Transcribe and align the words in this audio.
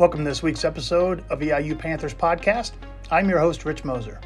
Welcome 0.00 0.24
to 0.24 0.30
this 0.30 0.42
week's 0.42 0.64
episode 0.64 1.22
of 1.28 1.40
EIU 1.40 1.78
Panthers 1.78 2.14
Podcast. 2.14 2.72
I'm 3.10 3.28
your 3.28 3.38
host, 3.38 3.66
Rich 3.66 3.84
Moser. 3.84 4.18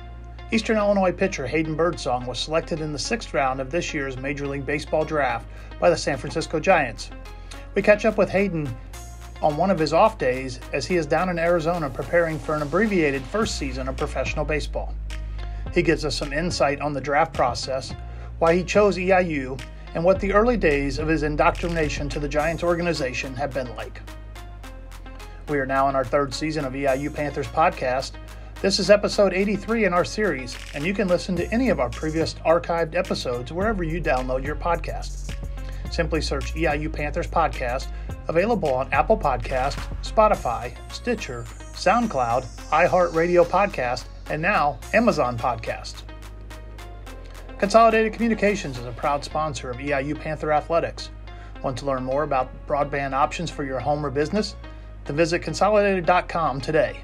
Eastern 0.52 0.76
Illinois 0.76 1.10
pitcher 1.10 1.48
Hayden 1.48 1.74
Birdsong 1.74 2.26
was 2.26 2.38
selected 2.38 2.80
in 2.80 2.92
the 2.92 2.98
sixth 3.00 3.34
round 3.34 3.60
of 3.60 3.72
this 3.72 3.92
year's 3.92 4.16
Major 4.16 4.46
League 4.46 4.64
Baseball 4.64 5.04
draft 5.04 5.48
by 5.80 5.90
the 5.90 5.96
San 5.96 6.16
Francisco 6.16 6.60
Giants. 6.60 7.10
We 7.74 7.82
catch 7.82 8.04
up 8.04 8.16
with 8.16 8.30
Hayden 8.30 8.72
on 9.42 9.56
one 9.56 9.68
of 9.68 9.80
his 9.80 9.92
off 9.92 10.16
days 10.16 10.60
as 10.72 10.86
he 10.86 10.94
is 10.94 11.06
down 11.06 11.28
in 11.28 11.40
Arizona 11.40 11.90
preparing 11.90 12.38
for 12.38 12.54
an 12.54 12.62
abbreviated 12.62 13.22
first 13.22 13.58
season 13.58 13.88
of 13.88 13.96
professional 13.96 14.44
baseball. 14.44 14.94
He 15.72 15.82
gives 15.82 16.04
us 16.04 16.14
some 16.14 16.32
insight 16.32 16.80
on 16.82 16.92
the 16.92 17.00
draft 17.00 17.34
process, 17.34 17.92
why 18.38 18.54
he 18.54 18.62
chose 18.62 18.96
EIU, 18.96 19.60
and 19.96 20.04
what 20.04 20.20
the 20.20 20.34
early 20.34 20.56
days 20.56 21.00
of 21.00 21.08
his 21.08 21.24
indoctrination 21.24 22.08
to 22.10 22.20
the 22.20 22.28
Giants 22.28 22.62
organization 22.62 23.34
have 23.34 23.52
been 23.52 23.74
like. 23.74 24.00
We 25.46 25.58
are 25.58 25.66
now 25.66 25.90
in 25.90 25.94
our 25.94 26.06
third 26.06 26.32
season 26.32 26.64
of 26.64 26.72
EIU 26.72 27.14
Panthers 27.14 27.48
podcast. 27.48 28.12
This 28.62 28.78
is 28.78 28.88
episode 28.88 29.34
83 29.34 29.84
in 29.84 29.92
our 29.92 30.04
series, 30.04 30.56
and 30.72 30.86
you 30.86 30.94
can 30.94 31.06
listen 31.06 31.36
to 31.36 31.52
any 31.52 31.68
of 31.68 31.80
our 31.80 31.90
previous 31.90 32.32
archived 32.46 32.94
episodes 32.94 33.52
wherever 33.52 33.84
you 33.84 34.00
download 34.00 34.42
your 34.42 34.56
podcast. 34.56 35.34
Simply 35.92 36.22
search 36.22 36.54
EIU 36.54 36.90
Panthers 36.90 37.26
Podcast, 37.26 37.88
available 38.28 38.72
on 38.72 38.90
Apple 38.90 39.18
Podcast, 39.18 39.76
Spotify, 40.02 40.74
Stitcher, 40.90 41.44
SoundCloud, 41.74 42.46
iHeartRadio 42.70 43.44
Podcast, 43.44 44.06
and 44.30 44.40
now 44.40 44.78
Amazon 44.94 45.36
Podcast. 45.36 46.04
Consolidated 47.58 48.14
Communications 48.14 48.78
is 48.78 48.86
a 48.86 48.92
proud 48.92 49.22
sponsor 49.22 49.70
of 49.70 49.76
EIU 49.76 50.18
Panther 50.18 50.52
Athletics. 50.52 51.10
Want 51.62 51.76
to 51.78 51.84
learn 51.84 52.02
more 52.02 52.22
about 52.22 52.50
broadband 52.66 53.12
options 53.12 53.50
for 53.50 53.62
your 53.62 53.78
home 53.78 54.04
or 54.06 54.10
business? 54.10 54.56
To 55.04 55.12
visit 55.12 55.40
consolidated.com 55.40 56.60
today. 56.60 57.00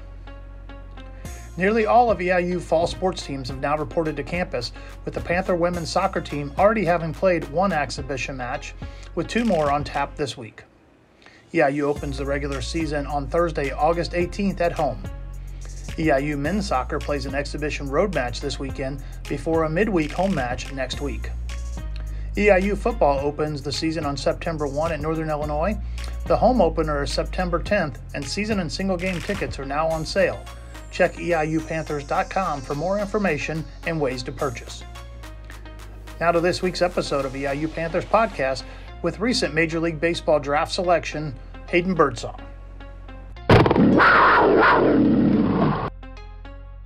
Nearly 1.57 1.85
all 1.85 2.09
of 2.09 2.19
EIU 2.19 2.61
fall 2.61 2.87
sports 2.87 3.25
teams 3.25 3.49
have 3.49 3.59
now 3.59 3.77
reported 3.77 4.15
to 4.15 4.23
campus, 4.23 4.71
with 5.03 5.13
the 5.13 5.21
Panther 5.21 5.55
women's 5.55 5.89
soccer 5.89 6.21
team 6.21 6.53
already 6.57 6.85
having 6.85 7.13
played 7.13 7.47
one 7.49 7.73
exhibition 7.73 8.37
match, 8.37 8.73
with 9.15 9.27
two 9.27 9.43
more 9.43 9.71
on 9.71 9.83
tap 9.83 10.15
this 10.15 10.37
week. 10.37 10.63
EIU 11.53 11.81
opens 11.81 12.17
the 12.17 12.25
regular 12.25 12.61
season 12.61 13.05
on 13.05 13.27
Thursday, 13.27 13.71
August 13.71 14.13
18th 14.13 14.61
at 14.61 14.71
home. 14.71 15.03
EIU 15.97 16.37
men's 16.37 16.67
soccer 16.67 16.99
plays 16.99 17.25
an 17.25 17.35
exhibition 17.35 17.89
road 17.89 18.15
match 18.15 18.39
this 18.39 18.57
weekend 18.57 19.03
before 19.27 19.65
a 19.65 19.69
midweek 19.69 20.11
home 20.11 20.33
match 20.33 20.71
next 20.71 21.01
week. 21.01 21.29
EIU 22.35 22.77
football 22.77 23.19
opens 23.19 23.61
the 23.61 23.71
season 23.71 24.05
on 24.05 24.15
September 24.15 24.65
1 24.65 24.93
at 24.93 25.01
Northern 25.01 25.29
Illinois. 25.29 25.77
The 26.27 26.37
home 26.37 26.61
opener 26.61 27.03
is 27.03 27.11
September 27.11 27.59
10th, 27.59 27.97
and 28.13 28.25
season 28.25 28.61
and 28.61 28.71
single 28.71 28.95
game 28.95 29.19
tickets 29.19 29.59
are 29.59 29.65
now 29.65 29.87
on 29.87 30.05
sale. 30.05 30.41
Check 30.91 31.13
EIUPanthers.com 31.15 32.61
for 32.61 32.75
more 32.75 32.99
information 32.99 33.65
and 33.85 33.99
ways 33.99 34.23
to 34.23 34.31
purchase. 34.31 34.83
Now 36.21 36.31
to 36.31 36.39
this 36.39 36.61
week's 36.61 36.81
episode 36.81 37.25
of 37.25 37.33
EIU 37.33 37.73
Panthers 37.73 38.05
Podcast 38.05 38.63
with 39.01 39.19
recent 39.19 39.53
Major 39.53 39.79
League 39.79 39.99
Baseball 39.99 40.39
draft 40.39 40.71
selection, 40.71 41.35
Hayden 41.67 41.95
Birdsong. 41.95 42.39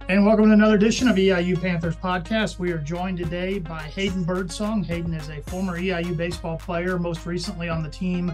And 0.08 0.24
welcome 0.24 0.46
to 0.46 0.52
another 0.52 0.76
edition 0.76 1.08
of 1.08 1.16
EIU 1.16 1.60
Panthers 1.60 1.96
podcast. 1.96 2.60
We 2.60 2.72
are 2.72 2.78
joined 2.78 3.18
today 3.18 3.58
by 3.58 3.82
Hayden 3.82 4.24
Birdsong. 4.24 4.84
Hayden 4.84 5.16
is 5.16 5.30
a 5.30 5.42
former 5.50 5.80
EIU 5.80 6.16
baseball 6.16 6.60
player, 6.60 7.00
most 7.00 7.26
recently 7.26 7.70
on 7.70 7.82
the 7.82 7.90
team 7.90 8.32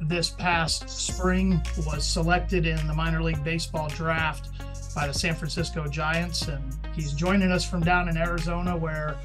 this 0.00 0.30
past 0.30 0.88
spring, 0.88 1.60
was 1.84 2.06
selected 2.06 2.66
in 2.66 2.86
the 2.86 2.94
minor 2.94 3.20
league 3.20 3.42
baseball 3.42 3.88
draft 3.88 4.50
by 4.94 5.08
the 5.08 5.12
San 5.12 5.34
Francisco 5.34 5.88
Giants. 5.88 6.46
And 6.46 6.62
he's 6.94 7.12
joining 7.14 7.50
us 7.50 7.68
from 7.68 7.80
down 7.80 8.08
in 8.08 8.16
Arizona 8.16 8.76
where 8.76 9.16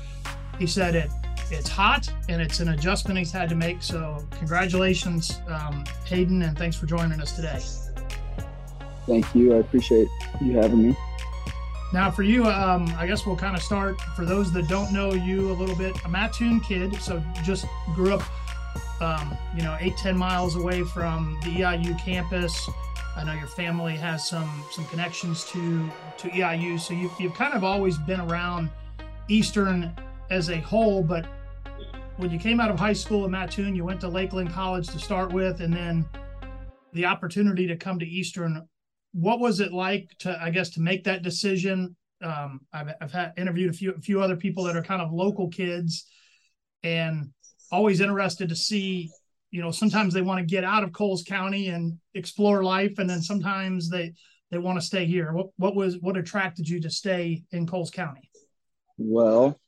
he 0.58 0.66
said 0.66 0.96
it 0.96 1.12
it's 1.52 1.70
hot 1.70 2.12
and 2.28 2.42
it's 2.42 2.60
an 2.60 2.70
adjustment 2.70 3.20
he's 3.20 3.32
had 3.32 3.50
to 3.50 3.56
make. 3.56 3.84
So 3.84 4.26
congratulations, 4.32 5.42
um, 5.48 5.84
Hayden, 6.06 6.42
and 6.42 6.58
thanks 6.58 6.76
for 6.76 6.88
joining 6.88 7.22
us 7.22 7.34
today. 7.34 7.60
Thank 9.06 9.36
you. 9.36 9.54
I 9.54 9.58
appreciate 9.58 10.08
you 10.42 10.54
having 10.58 10.90
me. 10.90 10.98
Now, 11.94 12.10
for 12.10 12.24
you, 12.24 12.48
um, 12.48 12.92
I 12.98 13.06
guess 13.06 13.24
we'll 13.24 13.36
kind 13.36 13.56
of 13.56 13.62
start. 13.62 14.02
For 14.16 14.26
those 14.26 14.52
that 14.54 14.68
don't 14.68 14.92
know 14.92 15.14
you 15.14 15.52
a 15.52 15.54
little 15.54 15.76
bit, 15.76 15.96
a 16.04 16.10
Mattoon 16.10 16.60
kid, 16.60 17.00
so 17.00 17.24
just 17.44 17.68
grew 17.94 18.16
up, 18.16 18.24
um, 19.00 19.38
you 19.56 19.62
know, 19.62 19.78
eight 19.80 19.96
ten 19.96 20.18
miles 20.18 20.56
away 20.56 20.82
from 20.82 21.38
the 21.44 21.52
EIU 21.52 22.04
campus. 22.04 22.68
I 23.16 23.24
know 23.24 23.34
your 23.34 23.46
family 23.46 23.96
has 23.96 24.28
some 24.28 24.64
some 24.72 24.86
connections 24.86 25.44
to 25.52 25.88
to 26.18 26.30
EIU, 26.30 26.80
so 26.80 26.96
you've 26.96 27.14
you've 27.20 27.36
kind 27.36 27.54
of 27.54 27.64
always 27.64 28.00
been 28.00 28.22
around 28.22 28.72
Eastern 29.28 29.96
as 30.32 30.50
a 30.50 30.58
whole. 30.62 31.04
But 31.04 31.28
when 32.18 32.32
you 32.32 32.40
came 32.40 32.60
out 32.60 32.72
of 32.72 32.80
high 32.80 32.94
school 32.94 33.24
in 33.26 33.30
Mattoon, 33.30 33.76
you 33.76 33.86
went 33.86 34.02
to 34.02 34.08
Lakeland 34.08 34.52
College 34.52 34.88
to 34.88 34.98
start 34.98 35.32
with, 35.32 35.62
and 35.62 35.72
then 35.72 36.10
the 36.94 37.06
opportunity 37.06 37.68
to 37.68 37.76
come 37.76 38.00
to 38.00 38.06
Eastern 38.06 38.68
what 39.14 39.40
was 39.40 39.60
it 39.60 39.72
like 39.72 40.10
to 40.20 40.38
i 40.42 40.50
guess 40.50 40.72
to 40.72 40.82
make 40.82 41.04
that 41.06 41.24
decision? 41.24 41.96
Um, 42.24 42.62
I've, 42.72 42.94
I've 43.02 43.12
had 43.12 43.34
interviewed 43.38 43.70
a 43.70 43.74
few 43.74 43.92
a 43.92 44.00
few 44.00 44.22
other 44.22 44.36
people 44.36 44.64
that 44.64 44.78
are 44.78 44.84
kind 44.84 45.02
of 45.02 45.12
local 45.12 45.50
kids 45.50 46.06
and 46.84 47.32
always 47.72 48.00
interested 48.00 48.50
to 48.50 48.56
see 48.56 49.10
you 49.52 49.62
know 49.62 49.72
sometimes 49.72 50.14
they 50.14 50.22
want 50.22 50.40
to 50.40 50.46
get 50.46 50.64
out 50.64 50.84
of 50.84 50.94
coles 50.94 51.24
county 51.24 51.68
and 51.68 51.98
explore 52.14 52.64
life 52.64 52.98
and 53.00 53.10
then 53.10 53.22
sometimes 53.22 53.90
they 53.90 54.14
they 54.52 54.58
want 54.58 54.80
to 54.80 54.86
stay 54.86 55.06
here. 55.06 55.34
What 55.34 55.48
what 55.58 55.76
was 55.76 55.98
what 56.00 56.16
attracted 56.16 56.68
you 56.68 56.80
to 56.82 56.90
stay 56.90 57.44
in 57.52 57.68
coles 57.68 57.92
county? 57.92 58.30
Well 58.98 59.60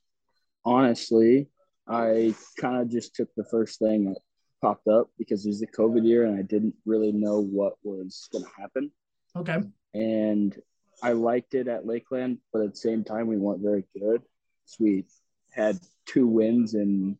honestly 0.66 1.46
i 1.86 2.34
kind 2.58 2.82
of 2.82 2.90
just 2.90 3.14
took 3.14 3.28
the 3.36 3.44
first 3.44 3.78
thing 3.78 4.04
that 4.04 4.18
popped 4.60 4.88
up 4.88 5.08
because 5.16 5.46
it 5.46 5.48
was 5.48 5.60
the 5.60 5.66
covid 5.68 6.04
year 6.04 6.24
and 6.24 6.36
i 6.36 6.42
didn't 6.42 6.74
really 6.84 7.12
know 7.12 7.40
what 7.40 7.74
was 7.84 8.28
going 8.32 8.44
to 8.44 8.50
happen 8.60 8.90
Okay. 9.36 9.58
And 9.94 10.56
I 11.02 11.12
liked 11.12 11.54
it 11.54 11.68
at 11.68 11.86
Lakeland, 11.86 12.38
but 12.52 12.62
at 12.62 12.70
the 12.70 12.76
same 12.76 13.04
time, 13.04 13.26
we 13.26 13.36
weren't 13.36 13.62
very 13.62 13.84
good. 13.98 14.22
So 14.64 14.84
we 14.84 15.04
had 15.52 15.78
two 16.06 16.26
wins 16.26 16.74
and 16.74 17.16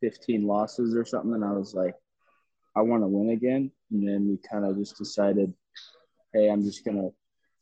15 0.00 0.46
losses 0.46 0.94
or 0.94 1.04
something. 1.04 1.34
And 1.34 1.44
I 1.44 1.52
was 1.52 1.74
like, 1.74 1.94
I 2.76 2.82
want 2.82 3.02
to 3.02 3.08
win 3.08 3.30
again. 3.30 3.70
And 3.90 4.06
then 4.06 4.28
we 4.28 4.38
kind 4.48 4.64
of 4.64 4.76
just 4.76 4.96
decided, 4.96 5.52
hey, 6.32 6.48
I'm 6.48 6.62
just 6.62 6.84
going 6.84 6.98
to 6.98 7.12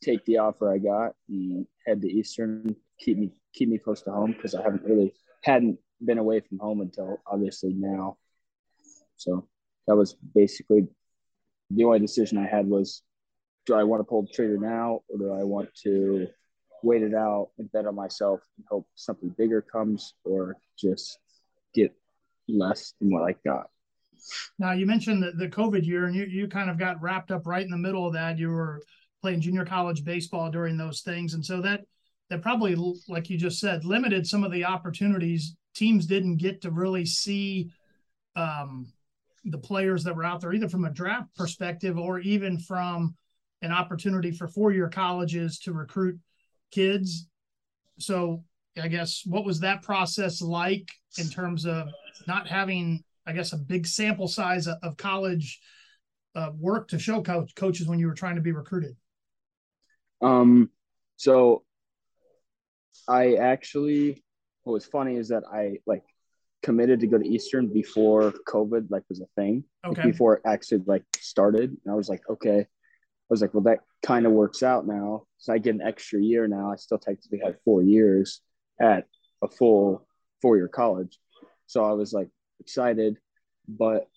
take 0.03 0.23
the 0.25 0.37
offer 0.37 0.71
I 0.71 0.77
got 0.77 1.13
and 1.29 1.65
head 1.85 2.01
to 2.01 2.11
Eastern, 2.11 2.75
keep 2.99 3.17
me 3.17 3.31
keep 3.53 3.69
me 3.69 3.77
close 3.77 4.01
to 4.03 4.11
home 4.11 4.33
because 4.33 4.53
I 4.53 4.61
haven't 4.61 4.83
really 4.83 5.13
hadn't 5.43 5.79
been 6.03 6.17
away 6.17 6.41
from 6.41 6.59
home 6.59 6.81
until 6.81 7.21
obviously 7.25 7.73
now. 7.73 8.17
So 9.17 9.47
that 9.87 9.95
was 9.95 10.15
basically 10.35 10.87
the 11.71 11.85
only 11.85 11.99
decision 11.99 12.37
I 12.37 12.47
had 12.47 12.67
was 12.67 13.01
do 13.65 13.73
I 13.73 13.83
want 13.83 13.99
to 13.99 14.03
pull 14.03 14.23
the 14.23 14.27
trigger 14.29 14.57
now 14.57 15.01
or 15.09 15.17
do 15.17 15.33
I 15.33 15.43
want 15.43 15.69
to 15.83 16.27
wait 16.83 17.01
it 17.01 17.15
out 17.15 17.49
and 17.57 17.71
bet 17.71 17.87
on 17.87 17.95
myself 17.95 18.41
and 18.57 18.65
hope 18.69 18.87
something 18.95 19.29
bigger 19.37 19.61
comes 19.61 20.13
or 20.23 20.55
just 20.77 21.17
get 21.73 21.93
less 22.47 22.93
than 22.99 23.11
what 23.11 23.23
I 23.23 23.35
got? 23.43 23.69
Now 24.59 24.71
you 24.71 24.85
mentioned 24.85 25.23
the, 25.23 25.31
the 25.31 25.47
COVID 25.47 25.85
year 25.85 26.05
and 26.05 26.15
you, 26.15 26.25
you 26.25 26.47
kind 26.47 26.69
of 26.69 26.77
got 26.77 27.01
wrapped 27.01 27.31
up 27.31 27.45
right 27.45 27.63
in 27.63 27.71
the 27.71 27.77
middle 27.77 28.07
of 28.07 28.13
that. 28.13 28.37
You 28.37 28.49
were 28.49 28.81
playing 29.21 29.41
junior 29.41 29.65
college 29.65 30.03
baseball 30.03 30.51
during 30.51 30.77
those 30.77 31.01
things. 31.01 31.33
And 31.33 31.45
so 31.45 31.61
that 31.61 31.81
that 32.29 32.41
probably 32.41 32.75
like 33.07 33.29
you 33.29 33.37
just 33.37 33.59
said, 33.59 33.85
limited 33.85 34.25
some 34.25 34.43
of 34.43 34.51
the 34.51 34.65
opportunities. 34.65 35.55
Teams 35.75 36.05
didn't 36.05 36.37
get 36.37 36.61
to 36.61 36.71
really 36.71 37.05
see 37.05 37.71
um, 38.35 38.87
the 39.43 39.57
players 39.57 40.03
that 40.03 40.15
were 40.15 40.23
out 40.23 40.41
there, 40.41 40.53
either 40.53 40.69
from 40.69 40.85
a 40.85 40.89
draft 40.89 41.35
perspective 41.35 41.97
or 41.97 42.19
even 42.19 42.57
from 42.57 43.15
an 43.65 43.71
opportunity 43.71 44.31
for 44.31 44.47
four 44.47 44.71
year 44.71 44.89
colleges 44.89 45.59
to 45.59 45.73
recruit 45.73 46.19
kids. 46.71 47.27
So, 47.99 48.43
I 48.81 48.87
guess 48.87 49.23
what 49.25 49.45
was 49.45 49.61
that 49.61 49.81
process 49.81 50.41
like 50.41 50.89
in 51.17 51.27
terms 51.29 51.65
of 51.65 51.87
not 52.27 52.47
having, 52.47 53.03
I 53.25 53.31
guess, 53.31 53.53
a 53.53 53.57
big 53.57 53.87
sample 53.87 54.27
size 54.27 54.67
of 54.67 54.97
college 54.97 55.59
uh, 56.35 56.51
work 56.57 56.89
to 56.89 56.99
show 56.99 57.21
coach, 57.21 57.55
coaches 57.55 57.87
when 57.87 57.99
you 57.99 58.07
were 58.07 58.13
trying 58.13 58.35
to 58.35 58.41
be 58.41 58.51
recruited? 58.51 58.97
Um, 60.21 60.69
so 61.15 61.63
I 63.07 63.35
actually, 63.35 64.23
what 64.63 64.73
was 64.73 64.85
funny 64.85 65.15
is 65.15 65.29
that 65.29 65.43
I 65.49 65.77
like 65.85 66.03
committed 66.61 66.99
to 66.99 67.07
go 67.07 67.17
to 67.17 67.25
Eastern 67.25 67.71
before 67.71 68.33
COVID 68.47 68.87
like 68.89 69.03
was 69.07 69.21
a 69.21 69.27
thing. 69.37 69.63
Okay. 69.85 70.01
Like, 70.01 70.11
before 70.11 70.35
it 70.35 70.41
actually 70.45 70.81
like 70.85 71.03
started, 71.17 71.69
and 71.69 71.93
I 71.93 71.95
was 71.95 72.09
like, 72.09 72.23
okay, 72.29 72.67
was 73.29 73.41
like, 73.41 73.53
well, 73.53 73.63
that 73.63 73.79
kind 74.03 74.25
of 74.25 74.31
works 74.31 74.63
out 74.63 74.85
now. 74.85 75.23
So 75.37 75.53
I 75.53 75.57
get 75.57 75.75
an 75.75 75.81
extra 75.81 76.21
year 76.21 76.47
now. 76.47 76.71
I 76.71 76.75
still 76.75 76.97
technically 76.97 77.41
have 77.43 77.55
four 77.63 77.81
years 77.81 78.41
at 78.79 79.07
a 79.43 79.47
full 79.47 80.07
four 80.41 80.57
year 80.57 80.67
college. 80.67 81.17
So 81.65 81.83
I 81.83 81.93
was 81.93 82.13
like 82.13 82.29
excited, 82.59 83.17
but 83.67 84.07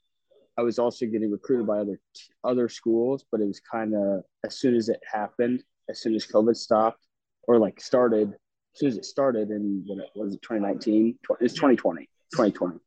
I 0.58 0.62
was 0.62 0.78
also 0.78 1.06
getting 1.06 1.30
recruited 1.30 1.66
by 1.66 1.78
other 1.78 2.00
other 2.44 2.68
schools, 2.68 3.24
but 3.30 3.40
it 3.40 3.46
was 3.46 3.60
kind 3.60 3.94
of 3.94 4.24
as 4.44 4.58
soon 4.58 4.74
as 4.74 4.88
it 4.88 5.00
happened, 5.10 5.62
as 5.88 6.00
soon 6.00 6.14
as 6.14 6.26
COVID 6.26 6.56
stopped 6.56 7.06
or 7.44 7.58
like 7.58 7.80
started, 7.80 8.30
as 8.74 8.80
soon 8.80 8.88
as 8.88 8.96
it 8.96 9.04
started 9.04 9.50
in 9.50 9.84
what 9.86 10.08
was 10.14 10.34
it 10.34 10.42
2019? 10.42 11.18
It's 11.40 11.54
2020, 11.54 12.08
2020. 12.34 12.78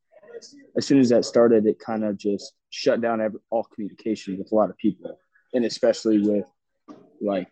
As 0.76 0.86
soon 0.86 0.98
as 0.98 1.08
that 1.10 1.24
started, 1.24 1.66
it 1.66 1.78
kind 1.78 2.04
of 2.04 2.16
just 2.16 2.52
shut 2.70 3.00
down 3.00 3.20
all 3.50 3.64
communication 3.64 4.38
with 4.38 4.52
a 4.52 4.54
lot 4.54 4.70
of 4.70 4.76
people, 4.76 5.18
and 5.54 5.64
especially 5.64 6.20
with 6.20 6.46
like 7.20 7.48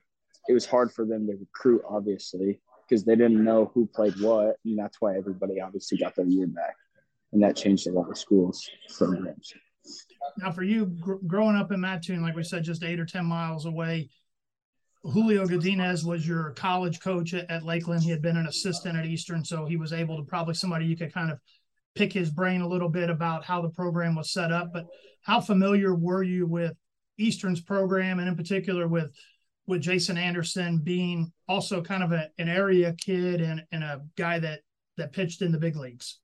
it 0.48 0.52
was 0.52 0.66
hard 0.66 0.92
for 0.92 1.04
them 1.04 1.26
to 1.26 1.34
recruit, 1.34 1.82
obviously, 1.88 2.60
because 2.88 3.04
they 3.04 3.14
didn't 3.14 3.44
know 3.44 3.70
who 3.74 3.86
played 3.86 4.18
what, 4.20 4.56
and 4.64 4.78
that's 4.78 5.00
why 5.00 5.16
everybody 5.16 5.60
obviously 5.60 5.98
got 5.98 6.14
their 6.16 6.26
year 6.26 6.46
back, 6.46 6.74
and 7.32 7.42
that 7.42 7.56
changed 7.56 7.86
a 7.86 7.92
lot 7.92 8.10
of 8.10 8.18
schools 8.18 8.68
programs. 8.96 9.52
Now, 10.38 10.50
for 10.50 10.62
you, 10.62 10.86
gr- 10.86 11.14
growing 11.26 11.56
up 11.56 11.72
in 11.72 11.80
Mattoon, 11.80 12.22
like 12.22 12.36
we 12.36 12.42
said, 12.42 12.64
just 12.64 12.82
eight 12.82 13.00
or 13.00 13.06
ten 13.06 13.26
miles 13.26 13.66
away, 13.66 14.10
Julio 15.02 15.46
Godinez 15.46 16.04
was 16.04 16.26
your 16.26 16.50
college 16.50 17.00
coach 17.00 17.32
at, 17.32 17.50
at 17.50 17.64
Lakeland. 17.64 18.02
He 18.02 18.10
had 18.10 18.22
been 18.22 18.36
an 18.36 18.46
assistant 18.46 18.98
at 18.98 19.06
Eastern, 19.06 19.44
so 19.44 19.64
he 19.66 19.76
was 19.76 19.92
able 19.92 20.16
to 20.16 20.24
probably 20.24 20.54
somebody 20.54 20.84
you 20.86 20.96
could 20.96 21.12
kind 21.12 21.30
of 21.30 21.38
pick 21.94 22.12
his 22.12 22.30
brain 22.30 22.60
a 22.60 22.68
little 22.68 22.88
bit 22.88 23.10
about 23.10 23.44
how 23.44 23.60
the 23.62 23.70
program 23.70 24.14
was 24.14 24.32
set 24.32 24.52
up. 24.52 24.72
But 24.72 24.86
how 25.22 25.40
familiar 25.40 25.94
were 25.94 26.22
you 26.22 26.46
with 26.46 26.72
Eastern's 27.20 27.60
program, 27.60 28.18
and 28.18 28.28
in 28.28 28.36
particular 28.36 28.88
with 28.88 29.12
with 29.66 29.82
Jason 29.82 30.18
Anderson 30.18 30.78
being 30.78 31.32
also 31.48 31.80
kind 31.80 32.02
of 32.02 32.12
a, 32.12 32.28
an 32.38 32.48
area 32.48 32.92
kid 32.94 33.40
and, 33.40 33.64
and 33.70 33.84
a 33.84 34.02
guy 34.16 34.38
that 34.38 34.60
that 34.96 35.12
pitched 35.12 35.42
in 35.42 35.52
the 35.52 35.58
big 35.58 35.76
leagues? 35.76 36.18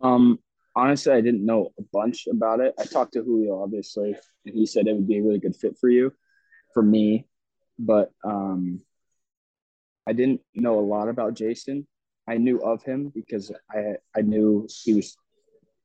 Um, 0.00 0.38
honestly, 0.76 1.12
I 1.12 1.20
didn't 1.20 1.46
know 1.46 1.72
a 1.78 1.82
bunch 1.92 2.26
about 2.26 2.60
it. 2.60 2.74
I 2.78 2.84
talked 2.84 3.14
to 3.14 3.22
Julio, 3.22 3.62
obviously, 3.62 4.16
and 4.44 4.54
he 4.54 4.66
said 4.66 4.86
it 4.86 4.94
would 4.94 5.08
be 5.08 5.18
a 5.18 5.22
really 5.22 5.38
good 5.38 5.56
fit 5.56 5.76
for 5.78 5.88
you, 5.88 6.12
for 6.74 6.82
me. 6.82 7.26
But 7.78 8.10
um, 8.24 8.80
I 10.06 10.12
didn't 10.12 10.40
know 10.54 10.78
a 10.78 10.80
lot 10.80 11.08
about 11.08 11.34
Jason. 11.34 11.86
I 12.28 12.36
knew 12.36 12.58
of 12.58 12.82
him 12.82 13.10
because 13.14 13.50
I 13.70 13.96
I 14.14 14.20
knew 14.22 14.68
he 14.84 14.94
was 14.94 15.16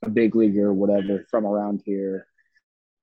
a 0.03 0.09
big 0.09 0.35
leaguer, 0.35 0.73
whatever, 0.73 1.25
from 1.29 1.45
around 1.45 1.81
here, 1.85 2.27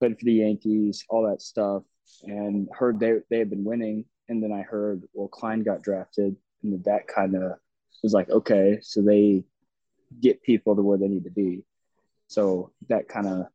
played 0.02 0.18
for 0.18 0.24
the 0.24 0.32
Yankees, 0.32 1.04
all 1.08 1.28
that 1.30 1.40
stuff, 1.40 1.84
and 2.24 2.68
heard 2.76 2.98
they 2.98 3.18
they 3.30 3.38
had 3.38 3.50
been 3.50 3.64
winning. 3.64 4.04
And 4.28 4.42
then 4.42 4.52
I 4.52 4.62
heard, 4.62 5.04
well, 5.12 5.28
Klein 5.28 5.62
got 5.62 5.82
drafted, 5.82 6.34
and 6.64 6.82
that 6.84 7.06
kind 7.06 7.36
of 7.36 7.52
was 8.02 8.12
like, 8.12 8.28
okay, 8.28 8.78
so 8.82 9.00
they 9.00 9.44
get 10.20 10.42
people 10.42 10.74
to 10.74 10.82
where 10.82 10.98
they 10.98 11.06
need 11.06 11.22
to 11.24 11.30
be. 11.30 11.62
So 12.26 12.72
that 12.88 13.08
kind 13.08 13.28
of, 13.28 13.46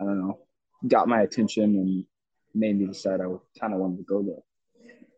I 0.00 0.04
don't 0.04 0.20
know, 0.20 0.40
got 0.88 1.06
my 1.06 1.20
attention 1.20 1.64
and 1.64 2.04
made 2.52 2.80
me 2.80 2.86
decide 2.86 3.20
I 3.20 3.26
kind 3.60 3.72
of 3.72 3.78
wanted 3.78 3.98
to 3.98 4.02
go 4.02 4.22
there. 4.22 4.42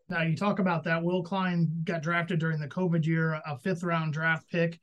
Now 0.07 0.21
you 0.23 0.35
talk 0.35 0.59
about 0.59 0.83
that. 0.83 1.03
Will 1.03 1.23
Klein 1.23 1.81
got 1.83 2.03
drafted 2.03 2.39
during 2.39 2.59
the 2.59 2.67
COVID 2.67 3.05
year, 3.07 3.41
a 3.43 3.57
fifth 3.57 3.83
round 3.83 4.13
draft 4.13 4.47
pick. 4.51 4.79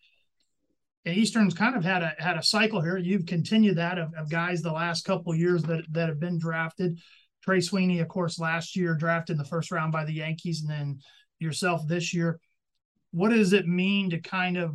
Eastern's 1.06 1.54
kind 1.54 1.76
of 1.76 1.84
had 1.84 2.02
a 2.02 2.14
had 2.18 2.36
a 2.36 2.42
cycle 2.42 2.80
here. 2.80 2.96
You've 2.96 3.26
continued 3.26 3.76
that 3.76 3.98
of, 3.98 4.12
of 4.14 4.28
guys 4.28 4.60
the 4.60 4.72
last 4.72 5.04
couple 5.04 5.34
years 5.34 5.62
that 5.64 5.84
that 5.92 6.08
have 6.08 6.20
been 6.20 6.38
drafted. 6.38 6.98
Trey 7.42 7.60
Sweeney, 7.60 8.00
of 8.00 8.08
course, 8.08 8.40
last 8.40 8.74
year 8.74 8.94
drafted 8.94 9.34
in 9.34 9.38
the 9.38 9.44
first 9.44 9.70
round 9.70 9.92
by 9.92 10.04
the 10.04 10.12
Yankees, 10.12 10.62
and 10.62 10.70
then 10.70 10.98
yourself 11.38 11.86
this 11.86 12.12
year. 12.12 12.40
What 13.12 13.30
does 13.30 13.52
it 13.52 13.68
mean 13.68 14.10
to 14.10 14.18
kind 14.18 14.56
of 14.56 14.74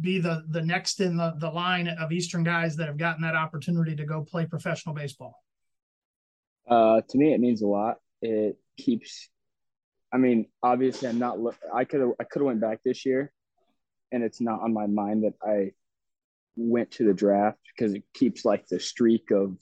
be 0.00 0.18
the 0.18 0.44
the 0.50 0.62
next 0.62 1.00
in 1.00 1.16
the, 1.16 1.34
the 1.38 1.50
line 1.50 1.88
of 1.88 2.12
Eastern 2.12 2.44
guys 2.44 2.76
that 2.76 2.86
have 2.86 2.98
gotten 2.98 3.22
that 3.22 3.34
opportunity 3.34 3.96
to 3.96 4.04
go 4.04 4.22
play 4.22 4.44
professional 4.46 4.94
baseball? 4.94 5.42
Uh, 6.68 7.00
to 7.08 7.16
me, 7.16 7.32
it 7.32 7.40
means 7.40 7.62
a 7.62 7.66
lot. 7.66 7.96
It 8.20 8.58
keeps. 8.76 9.28
I 10.12 10.18
mean, 10.18 10.46
obviously, 10.62 11.08
I'm 11.08 11.18
not. 11.18 11.38
I 11.72 11.84
could. 11.84 12.12
I 12.20 12.24
could 12.24 12.40
have 12.40 12.46
went 12.46 12.60
back 12.60 12.80
this 12.84 13.06
year, 13.06 13.32
and 14.16 14.24
it's 14.24 14.40
not 14.40 14.62
on 14.62 14.72
my 14.72 14.86
mind 14.86 15.24
that 15.24 15.34
I 15.42 15.72
went 16.56 16.90
to 16.92 17.04
the 17.04 17.12
draft 17.12 17.58
because 17.76 17.92
it 17.92 18.02
keeps 18.14 18.46
like 18.46 18.66
the 18.66 18.80
streak 18.80 19.30
of 19.30 19.58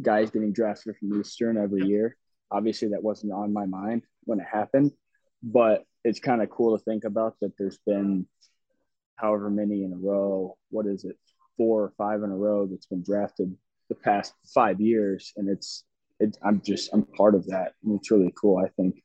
guys 0.00 0.30
getting 0.30 0.54
drafted 0.54 0.96
from 0.96 1.20
Eastern 1.20 1.58
every 1.58 1.84
year. 1.86 2.16
Obviously, 2.50 2.88
that 2.88 3.02
wasn't 3.02 3.34
on 3.34 3.52
my 3.52 3.66
mind 3.66 4.04
when 4.24 4.40
it 4.40 4.46
happened, 4.50 4.92
but 5.42 5.84
it's 6.02 6.18
kind 6.18 6.40
of 6.40 6.48
cool 6.48 6.78
to 6.78 6.82
think 6.82 7.04
about 7.04 7.34
that. 7.42 7.52
There's 7.58 7.76
been 7.86 8.26
however 9.16 9.50
many 9.50 9.84
in 9.84 9.92
a 9.92 9.98
row. 9.98 10.56
What 10.70 10.86
is 10.86 11.04
it? 11.04 11.18
Four 11.58 11.82
or 11.82 11.92
five 11.98 12.22
in 12.22 12.30
a 12.30 12.36
row 12.36 12.66
that's 12.66 12.86
been 12.86 13.02
drafted 13.02 13.54
the 13.90 13.96
past 13.96 14.32
five 14.54 14.80
years, 14.80 15.34
and 15.36 15.46
it's 15.46 15.84
it, 16.20 16.38
I'm 16.42 16.62
just 16.62 16.88
I'm 16.94 17.02
part 17.02 17.34
of 17.34 17.46
that. 17.48 17.74
And 17.84 17.98
it's 17.98 18.10
really 18.10 18.32
cool. 18.40 18.56
I 18.56 18.70
think 18.70 19.02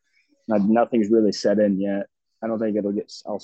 nothing's 0.47 1.11
really 1.11 1.33
set 1.33 1.59
in 1.59 1.81
yet. 1.81 2.05
I 2.41 2.47
don't 2.47 2.59
think 2.59 2.77
it'll 2.77 2.93
get 2.93 3.11
I'll, 3.27 3.41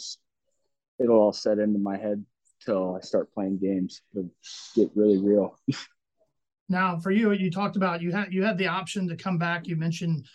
it'll 1.02 1.20
all 1.20 1.34
set 1.34 1.60
into 1.60 1.80
my 1.80 1.98
head 1.98 2.24
till 2.64 2.96
I 2.96 3.00
start 3.02 3.34
playing 3.34 3.60
games. 3.60 4.02
It'll 4.14 4.30
get 4.76 4.92
really 4.96 5.18
real. 5.18 5.58
now, 6.70 7.00
for 7.00 7.12
you, 7.12 7.32
you 7.32 7.52
talked 7.52 7.76
about 7.76 8.02
you 8.02 8.12
had 8.12 8.34
you 8.34 8.44
had 8.44 8.58
the 8.58 8.68
option 8.68 9.08
to 9.10 9.16
come 9.16 9.38
back. 9.38 9.68
You 9.68 9.76
mentioned 9.76 10.28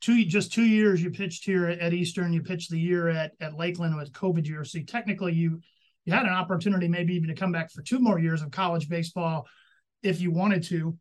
two 0.00 0.24
just 0.24 0.52
two 0.52 0.64
years 0.64 1.02
you 1.02 1.10
pitched 1.10 1.44
here 1.44 1.66
at 1.66 1.92
Eastern. 1.92 2.32
You 2.32 2.42
pitched 2.42 2.70
the 2.70 2.80
year 2.80 3.08
at 3.08 3.32
at 3.40 3.56
Lakeland 3.56 3.96
with 3.96 4.12
COVID 4.12 4.46
year. 4.46 4.64
So 4.64 4.80
technically, 4.80 5.34
you 5.34 5.60
you 6.04 6.12
had 6.12 6.26
an 6.26 6.32
opportunity 6.32 6.88
maybe 6.88 7.14
even 7.14 7.28
to 7.28 7.34
come 7.34 7.52
back 7.52 7.70
for 7.70 7.82
two 7.82 7.98
more 7.98 8.18
years 8.18 8.42
of 8.42 8.50
college 8.50 8.88
baseball 8.88 9.46
if 10.02 10.20
you 10.20 10.30
wanted 10.30 10.62
to. 10.64 10.96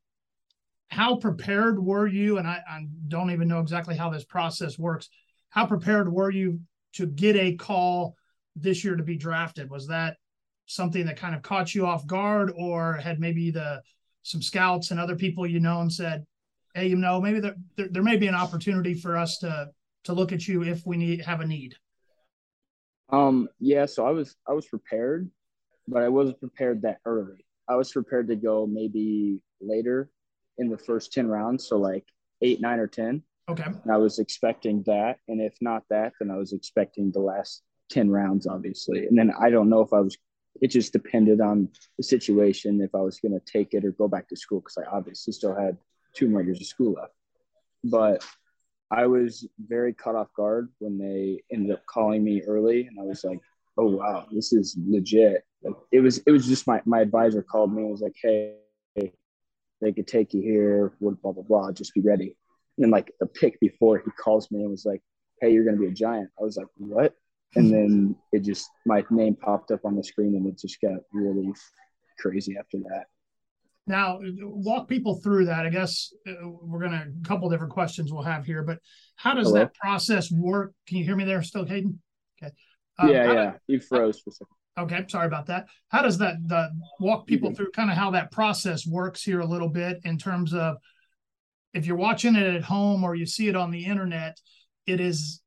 How 0.88 1.16
prepared 1.16 1.84
were 1.84 2.06
you? 2.06 2.38
And 2.38 2.48
I, 2.48 2.62
I 2.70 2.86
don't 3.08 3.31
even 3.31 3.48
know 3.48 3.60
exactly 3.60 3.98
how 3.98 4.12
this 4.12 4.24
process 4.24 4.78
works. 4.78 5.10
How 5.50 5.66
prepared 5.66 6.12
were 6.12 6.30
you 6.30 6.60
to 6.94 7.08
get 7.08 7.36
a 7.36 7.56
call 7.56 8.16
this 8.56 8.84
year 8.84 8.96
to 8.96 9.04
be 9.04 9.18
drafted? 9.18 9.70
Was 9.70 9.88
that 9.88 10.18
something 10.66 11.06
that 11.06 11.18
kind 11.18 11.36
of 11.36 11.42
caught 11.42 11.74
you 11.76 11.86
off 11.86 12.08
guard, 12.08 12.52
or 12.56 12.94
had 12.94 13.20
maybe 13.20 13.52
the 13.52 13.82
some 14.24 14.42
scouts 14.42 14.92
and 14.92 15.00
other 15.00 15.16
people 15.16 15.46
you 15.46 15.60
know 15.60 15.82
and 15.82 15.92
said, 15.92 16.26
"Hey, 16.74 16.88
you 16.88 16.96
know, 16.96 17.20
maybe 17.20 17.40
there, 17.40 17.56
there, 17.76 17.88
there 17.90 18.04
may 18.04 18.18
be 18.18 18.28
an 18.28 18.36
opportunity 18.36 18.94
for 18.94 19.18
us 19.18 19.38
to 19.40 19.70
to 20.06 20.14
look 20.14 20.32
at 20.32 20.48
you 20.48 20.64
if 20.64 20.86
we 20.86 20.98
need 20.98 21.22
have 21.22 21.42
a 21.42 21.46
need." 21.46 21.76
Um, 23.10 23.50
yeah, 23.60 23.86
so 23.86 24.06
I 24.06 24.12
was 24.12 24.36
I 24.48 24.54
was 24.54 24.66
prepared, 24.68 25.30
but 25.88 26.04
I 26.04 26.10
wasn't 26.10 26.40
prepared 26.40 26.82
that 26.84 27.00
early. 27.06 27.46
I 27.68 27.76
was 27.76 27.92
prepared 27.92 28.28
to 28.28 28.36
go 28.36 28.66
maybe 28.66 29.40
later 29.62 30.10
in 30.58 30.70
the 30.70 30.78
first 30.78 31.14
10 31.14 31.28
rounds, 31.28 31.68
so 31.68 31.78
like 31.78 32.06
8, 32.42 32.62
9 32.62 32.80
or 32.80 32.88
10. 32.88 33.24
Okay. 33.50 33.64
And 33.64 33.92
I 33.92 33.98
was 33.98 34.20
expecting 34.20 34.84
that, 34.86 35.18
and 35.28 35.42
if 35.42 35.54
not 35.62 35.84
that, 35.89 36.13
then 36.20 36.32
I 36.32 36.38
was 36.38 36.54
expecting 36.54 37.12
the 37.12 37.20
last 37.20 37.63
10 37.90 38.10
rounds 38.10 38.48
obviously. 38.48 39.06
And 39.08 39.18
then 39.18 39.32
I 39.40 39.50
don't 39.50 39.70
know 39.70 39.82
if 39.82 39.94
I 39.94 40.00
was 40.00 40.18
it 40.62 40.68
just 40.68 40.94
depended 40.94 41.42
on 41.42 41.70
the 41.98 42.04
situation 42.04 42.82
if 42.82 42.94
I 42.94 43.02
was 43.02 43.20
going 43.20 43.38
to 43.38 43.52
take 43.52 43.74
it 43.74 43.86
or 43.86 43.92
go 43.92 44.08
back 44.08 44.30
to 44.30 44.36
school 44.36 44.60
because 44.60 44.78
I 44.78 44.90
obviously 44.90 45.34
still 45.34 45.56
had 45.56 45.78
two 46.16 46.30
more 46.30 46.42
years 46.42 46.62
of 46.62 46.68
school 46.68 46.94
left. 46.94 47.13
But 47.84 48.25
I 48.92 49.08
was 49.08 49.48
very 49.60 49.94
caught 49.94 50.16
off 50.16 50.34
guard 50.36 50.70
when 50.80 50.98
they 50.98 51.44
ended 51.52 51.72
up 51.72 51.86
calling 51.86 52.24
me 52.24 52.44
early, 52.44 52.88
and 52.88 53.00
I 53.00 53.04
was 53.04 53.24
like, 53.24 53.40
"Oh 53.78 53.90
wow, 53.90 54.28
this 54.32 54.54
is 54.54 54.78
legit." 54.88 55.44
Like, 55.63 55.74
it 55.92 56.00
was. 56.00 56.20
It 56.20 56.32
was 56.32 56.48
just 56.48 56.68
my 56.68 56.82
my 56.86 57.02
advisor 57.02 57.42
called 57.42 57.74
me 57.74 57.82
and 57.82 57.92
was 57.92 58.02
like, 58.02 58.16
"Hey, 58.22 58.56
they 59.82 59.92
could 59.92 60.08
take 60.08 60.34
you 60.34 60.42
here. 60.42 60.94
Blah 61.02 61.32
blah 61.32 61.44
blah. 61.44 61.72
Just 61.72 61.94
be 61.96 62.02
ready." 62.02 62.38
And 62.78 62.86
then 62.86 62.92
like 62.92 63.12
the 63.20 63.25
pick 63.25 63.60
before 63.60 63.98
he 63.98 64.12
calls 64.12 64.52
me 64.52 64.62
and 64.62 64.70
was 64.70 64.86
like, 64.86 65.02
"Hey, 65.42 65.52
you're 65.52 65.66
gonna 65.66 65.78
be 65.78 65.88
a 65.88 65.92
giant." 65.92 66.30
I 66.40 66.44
was 66.44 66.58
like, 66.58 66.68
"What?" 66.78 67.16
And 67.55 67.72
then 67.72 68.15
it 68.31 68.43
just 68.43 68.69
my 68.86 69.03
name 69.10 69.36
popped 69.36 69.72
up 69.72 69.86
on 69.86 69.95
the 69.95 70.03
screen, 70.03 70.36
and 70.36 70.48
it 70.48 70.57
just 70.60 70.81
got 70.81 71.00
really 71.13 71.53
crazy 72.19 72.55
after 72.57 72.77
that. 72.79 73.05
Now, 73.86 74.19
walk 74.41 74.88
people 74.88 75.15
through 75.15 75.45
that. 75.45 75.65
I 75.65 75.69
guess 75.69 76.13
uh, 76.27 76.48
we're 76.62 76.79
going 76.79 76.91
to, 76.91 77.12
a 77.22 77.27
couple 77.27 77.50
different 77.50 77.74
questions 77.74 78.13
we'll 78.13 78.24
have 78.24 78.45
here, 78.45 78.63
but 78.63 78.79
how 79.17 79.33
does 79.33 79.48
Hello? 79.48 79.60
that 79.60 79.74
process 79.75 80.31
work? 80.31 80.74
Can 80.88 80.98
you 80.98 81.03
hear 81.03 81.17
me 81.17 81.25
there 81.25 81.43
still, 81.43 81.65
Caden? 81.65 81.98
Okay. 82.41 82.53
Um, 82.98 83.10
yeah, 83.10 83.33
yeah. 83.33 83.51
Do, 83.51 83.74
you 83.74 83.79
froze 83.81 84.22
for 84.22 84.29
a 84.29 84.33
second. 84.33 84.55
Okay, 84.77 85.05
sorry 85.07 85.27
about 85.27 85.48
that. 85.48 85.67
How 85.89 86.01
does 86.01 86.17
that 86.19 86.36
the 86.48 86.72
walk 87.00 87.27
people 87.27 87.50
mm-hmm. 87.50 87.57
through 87.57 87.72
kind 87.72 87.91
of 87.91 87.98
how 87.98 88.12
that 88.12 88.31
process 88.31 88.88
works 88.88 89.22
here 89.22 89.41
a 89.41 89.45
little 89.45 89.69
bit 89.69 90.00
in 90.03 90.17
terms 90.17 90.53
of 90.53 90.77
if 91.74 91.86
you're 91.86 91.95
watching 91.95 92.36
it 92.36 92.55
at 92.55 92.63
home 92.63 93.03
or 93.03 93.15
you 93.15 93.25
see 93.25 93.48
it 93.48 93.55
on 93.55 93.69
the 93.69 93.86
internet, 93.86 94.39
it 94.88 95.00
is 95.00 95.41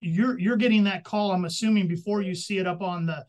you're 0.00 0.38
you're 0.38 0.56
getting 0.56 0.84
that 0.84 1.04
call. 1.04 1.32
I'm 1.32 1.44
assuming 1.44 1.88
before 1.88 2.22
you 2.22 2.34
see 2.34 2.58
it 2.58 2.66
up 2.66 2.82
on 2.82 3.06
the 3.06 3.24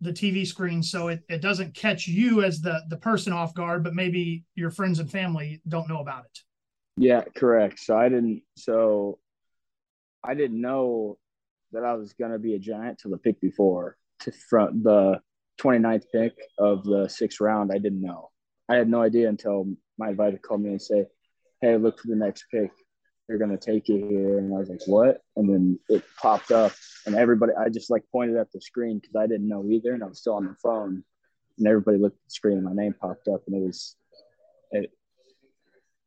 the 0.00 0.12
TV 0.12 0.46
screen 0.46 0.82
so 0.82 1.08
it, 1.08 1.24
it 1.28 1.40
doesn't 1.40 1.74
catch 1.74 2.06
you 2.06 2.42
as 2.42 2.60
the 2.60 2.82
the 2.88 2.96
person 2.96 3.32
off 3.32 3.54
guard, 3.54 3.82
but 3.82 3.94
maybe 3.94 4.44
your 4.54 4.70
friends 4.70 4.98
and 4.98 5.10
family 5.10 5.60
don't 5.68 5.88
know 5.88 6.00
about 6.00 6.24
it. 6.24 6.38
Yeah, 6.96 7.22
correct. 7.36 7.80
So 7.80 7.96
I 7.96 8.08
didn't 8.08 8.42
so 8.56 9.18
I 10.22 10.34
didn't 10.34 10.60
know 10.60 11.18
that 11.72 11.84
I 11.84 11.94
was 11.94 12.12
gonna 12.12 12.38
be 12.38 12.54
a 12.54 12.58
giant 12.58 12.98
till 12.98 13.10
the 13.10 13.18
pick 13.18 13.40
before 13.40 13.96
to 14.20 14.32
front 14.32 14.82
the 14.82 15.20
29th 15.60 16.04
pick 16.12 16.34
of 16.58 16.84
the 16.84 17.08
sixth 17.08 17.40
round. 17.40 17.70
I 17.72 17.78
didn't 17.78 18.02
know. 18.02 18.30
I 18.68 18.76
had 18.76 18.88
no 18.88 19.02
idea 19.02 19.28
until 19.28 19.66
my 19.98 20.10
advisor 20.10 20.38
called 20.38 20.62
me 20.62 20.70
and 20.70 20.82
say, 20.82 21.06
"Hey, 21.60 21.76
look 21.76 21.98
for 21.98 22.08
the 22.08 22.16
next 22.16 22.44
pick. 22.52 22.70
They're 23.28 23.38
gonna 23.38 23.58
take 23.58 23.88
you 23.88 24.06
here." 24.06 24.38
And 24.38 24.54
I 24.54 24.58
was 24.58 24.68
like, 24.68 24.86
"What?" 24.86 25.22
And 25.36 25.48
then 25.48 25.78
it 25.88 26.02
popped 26.20 26.50
up, 26.50 26.72
and 27.06 27.14
everybody, 27.14 27.52
I 27.54 27.68
just 27.68 27.90
like 27.90 28.04
pointed 28.10 28.36
at 28.36 28.50
the 28.52 28.60
screen 28.60 28.98
because 28.98 29.16
I 29.16 29.26
didn't 29.26 29.48
know 29.48 29.64
either, 29.68 29.92
and 29.92 30.02
I 30.02 30.06
was 30.06 30.18
still 30.18 30.34
on 30.34 30.46
the 30.46 30.54
phone, 30.54 31.04
and 31.58 31.66
everybody 31.66 31.98
looked 31.98 32.16
at 32.16 32.24
the 32.24 32.30
screen, 32.30 32.56
and 32.56 32.64
my 32.64 32.72
name 32.72 32.94
popped 32.94 33.28
up, 33.28 33.42
and 33.46 33.56
it 33.56 33.66
was, 33.66 33.96
it, 34.72 34.90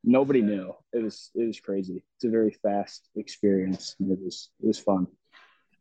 nobody 0.04 0.42
knew. 0.42 0.74
It 0.92 1.02
was 1.02 1.30
it 1.34 1.46
was 1.46 1.60
crazy. 1.60 2.02
It's 2.16 2.24
a 2.24 2.30
very 2.30 2.50
fast 2.62 3.08
experience. 3.14 3.94
It 4.00 4.18
was 4.20 4.50
it 4.60 4.66
was 4.66 4.78
fun. 4.78 5.06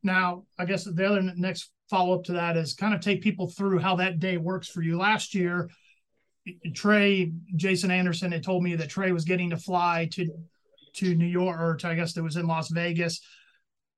Now, 0.04 0.46
I 0.58 0.66
guess 0.66 0.84
the 0.84 1.06
other 1.06 1.22
next 1.22 1.72
follow 1.90 2.16
up 2.16 2.24
to 2.26 2.34
that 2.34 2.58
is 2.58 2.74
kind 2.74 2.94
of 2.94 3.02
take 3.02 3.22
people 3.22 3.48
through 3.48 3.80
how 3.80 3.98
that 3.98 4.20
day 4.20 4.38
works 4.38 4.68
for 4.68 4.82
you. 4.82 4.98
Last 4.98 5.36
year, 5.36 5.70
Trey, 6.74 7.34
Jason 7.56 7.92
Anderson 7.92 8.32
had 8.32 8.44
told 8.44 8.64
me 8.64 8.76
that 8.76 8.90
Trey 8.90 9.12
was 9.12 9.26
getting 9.26 9.52
to 9.52 9.58
fly 9.58 10.08
to 10.14 10.30
to 10.96 11.16
New 11.16 11.26
York, 11.26 11.60
or 11.60 11.76
to, 11.78 11.88
I 11.88 11.96
guess 11.96 12.16
it 12.18 12.22
was 12.22 12.36
in 12.36 12.48
Las 12.48 12.70
Vegas, 12.70 13.22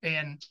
and 0.01 0.43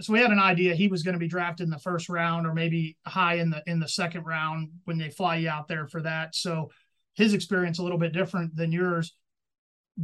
so 0.00 0.12
we 0.12 0.18
had 0.18 0.30
an 0.30 0.38
idea 0.38 0.74
he 0.74 0.88
was 0.88 1.02
going 1.02 1.14
to 1.14 1.18
be 1.18 1.28
drafted 1.28 1.64
in 1.64 1.70
the 1.70 1.78
first 1.78 2.08
round 2.08 2.46
or 2.46 2.54
maybe 2.54 2.96
high 3.06 3.34
in 3.34 3.50
the 3.50 3.62
in 3.66 3.80
the 3.80 3.88
second 3.88 4.24
round 4.24 4.70
when 4.84 4.98
they 4.98 5.10
fly 5.10 5.36
you 5.36 5.48
out 5.48 5.68
there 5.68 5.86
for 5.86 6.02
that. 6.02 6.34
So 6.34 6.70
his 7.14 7.34
experience 7.34 7.78
a 7.78 7.82
little 7.82 7.98
bit 7.98 8.12
different 8.12 8.56
than 8.56 8.72
yours. 8.72 9.14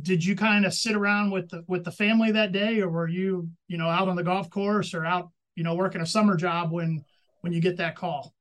Did 0.00 0.24
you 0.24 0.36
kind 0.36 0.66
of 0.66 0.74
sit 0.74 0.94
around 0.94 1.30
with 1.30 1.48
the 1.48 1.64
with 1.66 1.84
the 1.84 1.92
family 1.92 2.32
that 2.32 2.52
day, 2.52 2.80
or 2.80 2.88
were 2.88 3.08
you 3.08 3.48
you 3.68 3.78
know 3.78 3.88
out 3.88 4.08
on 4.08 4.16
the 4.16 4.24
golf 4.24 4.50
course 4.50 4.94
or 4.94 5.04
out 5.04 5.30
you 5.54 5.64
know 5.64 5.74
working 5.74 6.00
a 6.00 6.06
summer 6.06 6.36
job 6.36 6.70
when 6.70 7.04
when 7.40 7.52
you 7.52 7.60
get 7.60 7.78
that 7.78 7.96
call? 7.96 8.34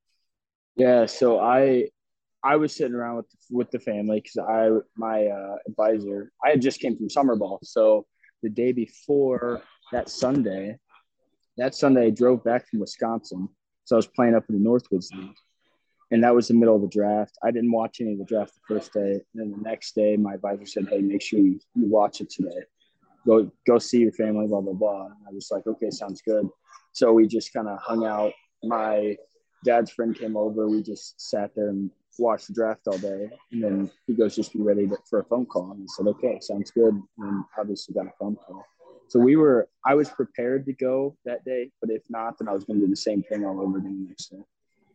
Yeah, 0.76 1.06
so 1.06 1.40
I 1.40 1.88
I 2.46 2.54
was 2.54 2.76
sitting 2.76 2.94
around 2.94 3.16
with 3.16 3.26
with 3.50 3.70
the 3.72 3.80
family 3.80 4.20
because 4.20 4.38
I 4.38 4.70
my 4.96 5.26
uh, 5.26 5.56
advisor 5.66 6.30
I 6.44 6.50
had 6.50 6.62
just 6.62 6.78
came 6.78 6.96
from 6.96 7.10
summer 7.10 7.34
ball, 7.34 7.58
so 7.64 8.06
the 8.44 8.48
day 8.48 8.70
before 8.70 9.62
that 9.90 10.08
Sunday, 10.08 10.78
that 11.56 11.74
Sunday 11.74 12.06
I 12.06 12.10
drove 12.10 12.44
back 12.44 12.68
from 12.68 12.78
Wisconsin, 12.78 13.48
so 13.84 13.96
I 13.96 13.98
was 13.98 14.06
playing 14.06 14.36
up 14.36 14.44
in 14.48 14.62
the 14.62 14.68
Northwoods 14.68 15.12
League, 15.12 15.34
and 16.12 16.22
that 16.22 16.32
was 16.32 16.46
the 16.46 16.54
middle 16.54 16.76
of 16.76 16.82
the 16.82 16.88
draft. 16.98 17.36
I 17.42 17.50
didn't 17.50 17.72
watch 17.72 18.00
any 18.00 18.12
of 18.12 18.18
the 18.18 18.24
draft 18.24 18.52
the 18.54 18.74
first 18.74 18.92
day, 18.92 19.14
and 19.14 19.34
then 19.34 19.50
the 19.50 19.68
next 19.68 19.96
day 19.96 20.16
my 20.16 20.34
advisor 20.34 20.66
said, 20.66 20.86
"Hey, 20.88 21.00
make 21.00 21.22
sure 21.22 21.40
you, 21.40 21.58
you 21.74 21.86
watch 21.88 22.20
it 22.20 22.30
today. 22.30 22.62
Go 23.26 23.50
go 23.66 23.78
see 23.78 23.98
your 23.98 24.12
family, 24.12 24.46
blah 24.46 24.60
blah 24.60 24.72
blah." 24.72 25.06
And 25.06 25.26
I 25.28 25.32
was 25.32 25.48
like, 25.50 25.66
"Okay, 25.66 25.90
sounds 25.90 26.22
good." 26.22 26.48
So 26.92 27.12
we 27.12 27.26
just 27.26 27.52
kind 27.52 27.68
of 27.68 27.78
hung 27.80 28.06
out. 28.06 28.32
My 28.62 29.16
dad's 29.64 29.90
friend 29.90 30.14
came 30.14 30.36
over. 30.36 30.68
We 30.68 30.80
just 30.80 31.20
sat 31.20 31.50
there 31.56 31.70
and 31.70 31.90
watch 32.18 32.46
the 32.46 32.54
draft 32.54 32.86
all 32.86 32.98
day. 32.98 33.30
And 33.52 33.62
then 33.62 33.90
he 34.06 34.14
goes, 34.14 34.36
just 34.36 34.52
be 34.52 34.60
ready 34.60 34.86
to, 34.86 34.96
for 35.08 35.20
a 35.20 35.24
phone 35.24 35.46
call. 35.46 35.72
And 35.72 35.82
I 35.82 35.86
said, 35.96 36.06
okay, 36.08 36.38
sounds 36.40 36.70
good. 36.70 37.00
And 37.18 37.44
obviously 37.58 37.94
got 37.94 38.06
a 38.06 38.12
phone 38.18 38.36
call. 38.36 38.64
So 39.08 39.20
we 39.20 39.36
were, 39.36 39.68
I 39.84 39.94
was 39.94 40.08
prepared 40.08 40.66
to 40.66 40.72
go 40.72 41.16
that 41.24 41.44
day, 41.44 41.70
but 41.80 41.90
if 41.90 42.02
not, 42.08 42.38
then 42.38 42.48
I 42.48 42.52
was 42.52 42.64
going 42.64 42.80
to 42.80 42.86
do 42.86 42.90
the 42.90 42.96
same 42.96 43.22
thing 43.22 43.44
all 43.44 43.60
over 43.60 43.78
again 43.78 44.02
the 44.02 44.08
next 44.08 44.28
day. 44.28 44.42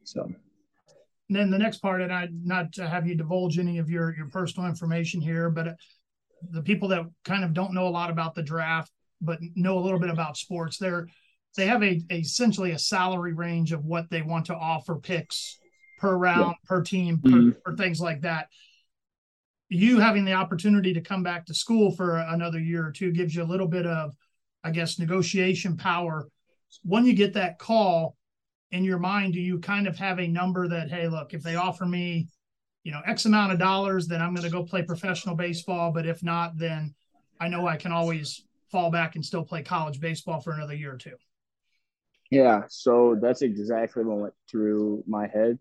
So. 0.04 0.24
And 0.24 1.40
then 1.40 1.50
the 1.50 1.58
next 1.58 1.78
part, 1.78 2.02
and 2.02 2.12
I 2.12 2.28
not 2.44 2.74
to 2.74 2.88
have 2.88 3.08
you 3.08 3.16
divulge 3.16 3.58
any 3.58 3.78
of 3.78 3.90
your 3.90 4.14
your 4.14 4.28
personal 4.28 4.68
information 4.68 5.22
here, 5.22 5.50
but 5.50 5.68
uh, 5.70 5.74
the 6.50 6.62
people 6.62 6.90
that 6.90 7.06
kind 7.24 7.46
of 7.46 7.54
don't 7.54 7.74
know 7.74 7.88
a 7.88 7.90
lot 7.90 8.10
about 8.10 8.36
the 8.36 8.44
draft, 8.44 8.92
but 9.22 9.40
know 9.56 9.78
a 9.78 9.80
little 9.80 10.00
bit 10.00 10.10
about 10.10 10.36
sports, 10.36 10.78
they're 10.78 11.08
they 11.56 11.68
have 11.68 11.84
a, 11.84 12.02
a 12.10 12.20
essentially 12.20 12.72
a 12.72 12.80
salary 12.80 13.32
range 13.32 13.72
of 13.72 13.86
what 13.86 14.10
they 14.10 14.22
want 14.22 14.48
to 14.48 14.56
offer 14.56 14.96
picks 14.96 15.58
per 16.02 16.18
round, 16.18 16.56
yeah. 16.58 16.68
per 16.68 16.82
team, 16.82 17.20
per, 17.20 17.30
mm-hmm. 17.30 17.50
per 17.64 17.76
things 17.76 18.02
like 18.02 18.22
that. 18.22 18.48
You 19.70 20.00
having 20.00 20.26
the 20.26 20.34
opportunity 20.34 20.94
to 20.96 21.02
come 21.02 21.22
back 21.22 21.46
to 21.46 21.54
school 21.54 21.92
for 21.92 22.18
another 22.18 22.60
year 22.60 22.88
or 22.88 22.92
two 22.92 23.12
gives 23.12 23.36
you 23.36 23.44
a 23.44 23.46
little 23.46 23.68
bit 23.68 23.86
of, 23.86 24.12
I 24.64 24.72
guess, 24.72 24.98
negotiation 24.98 25.78
power. 25.78 26.28
When 26.84 27.06
you 27.06 27.14
get 27.14 27.34
that 27.36 27.60
call 27.60 28.18
in 28.72 28.84
your 28.84 29.00
mind, 29.00 29.34
do 29.34 29.40
you 29.40 29.60
kind 29.60 29.88
of 29.88 29.96
have 29.98 30.20
a 30.20 30.28
number 30.28 30.68
that, 30.68 30.90
hey, 30.90 31.08
look, 31.08 31.34
if 31.36 31.44
they 31.44 31.56
offer 31.56 31.86
me, 31.86 32.28
you 32.84 32.92
know, 32.92 33.02
X 33.06 33.26
amount 33.26 33.54
of 33.54 33.60
dollars, 33.60 34.08
then 34.08 34.22
I'm 34.22 34.34
going 34.34 34.46
to 34.46 34.52
go 34.52 34.64
play 34.64 34.82
professional 34.82 35.36
baseball. 35.36 35.92
But 35.92 36.08
if 36.08 36.24
not, 36.24 36.58
then 36.58 36.96
I 37.40 37.48
know 37.48 37.68
I 37.68 37.78
can 37.78 37.92
always 37.92 38.44
fall 38.72 38.90
back 38.90 39.16
and 39.16 39.24
still 39.24 39.44
play 39.44 39.62
college 39.62 40.00
baseball 40.00 40.42
for 40.42 40.52
another 40.52 40.74
year 40.74 40.94
or 40.94 40.98
two. 40.98 41.16
Yeah, 42.32 42.64
so 42.70 43.18
that's 43.22 43.42
exactly 43.42 44.04
what 44.04 44.18
went 44.18 44.34
through 44.50 45.04
my 45.06 45.28
head. 45.28 45.60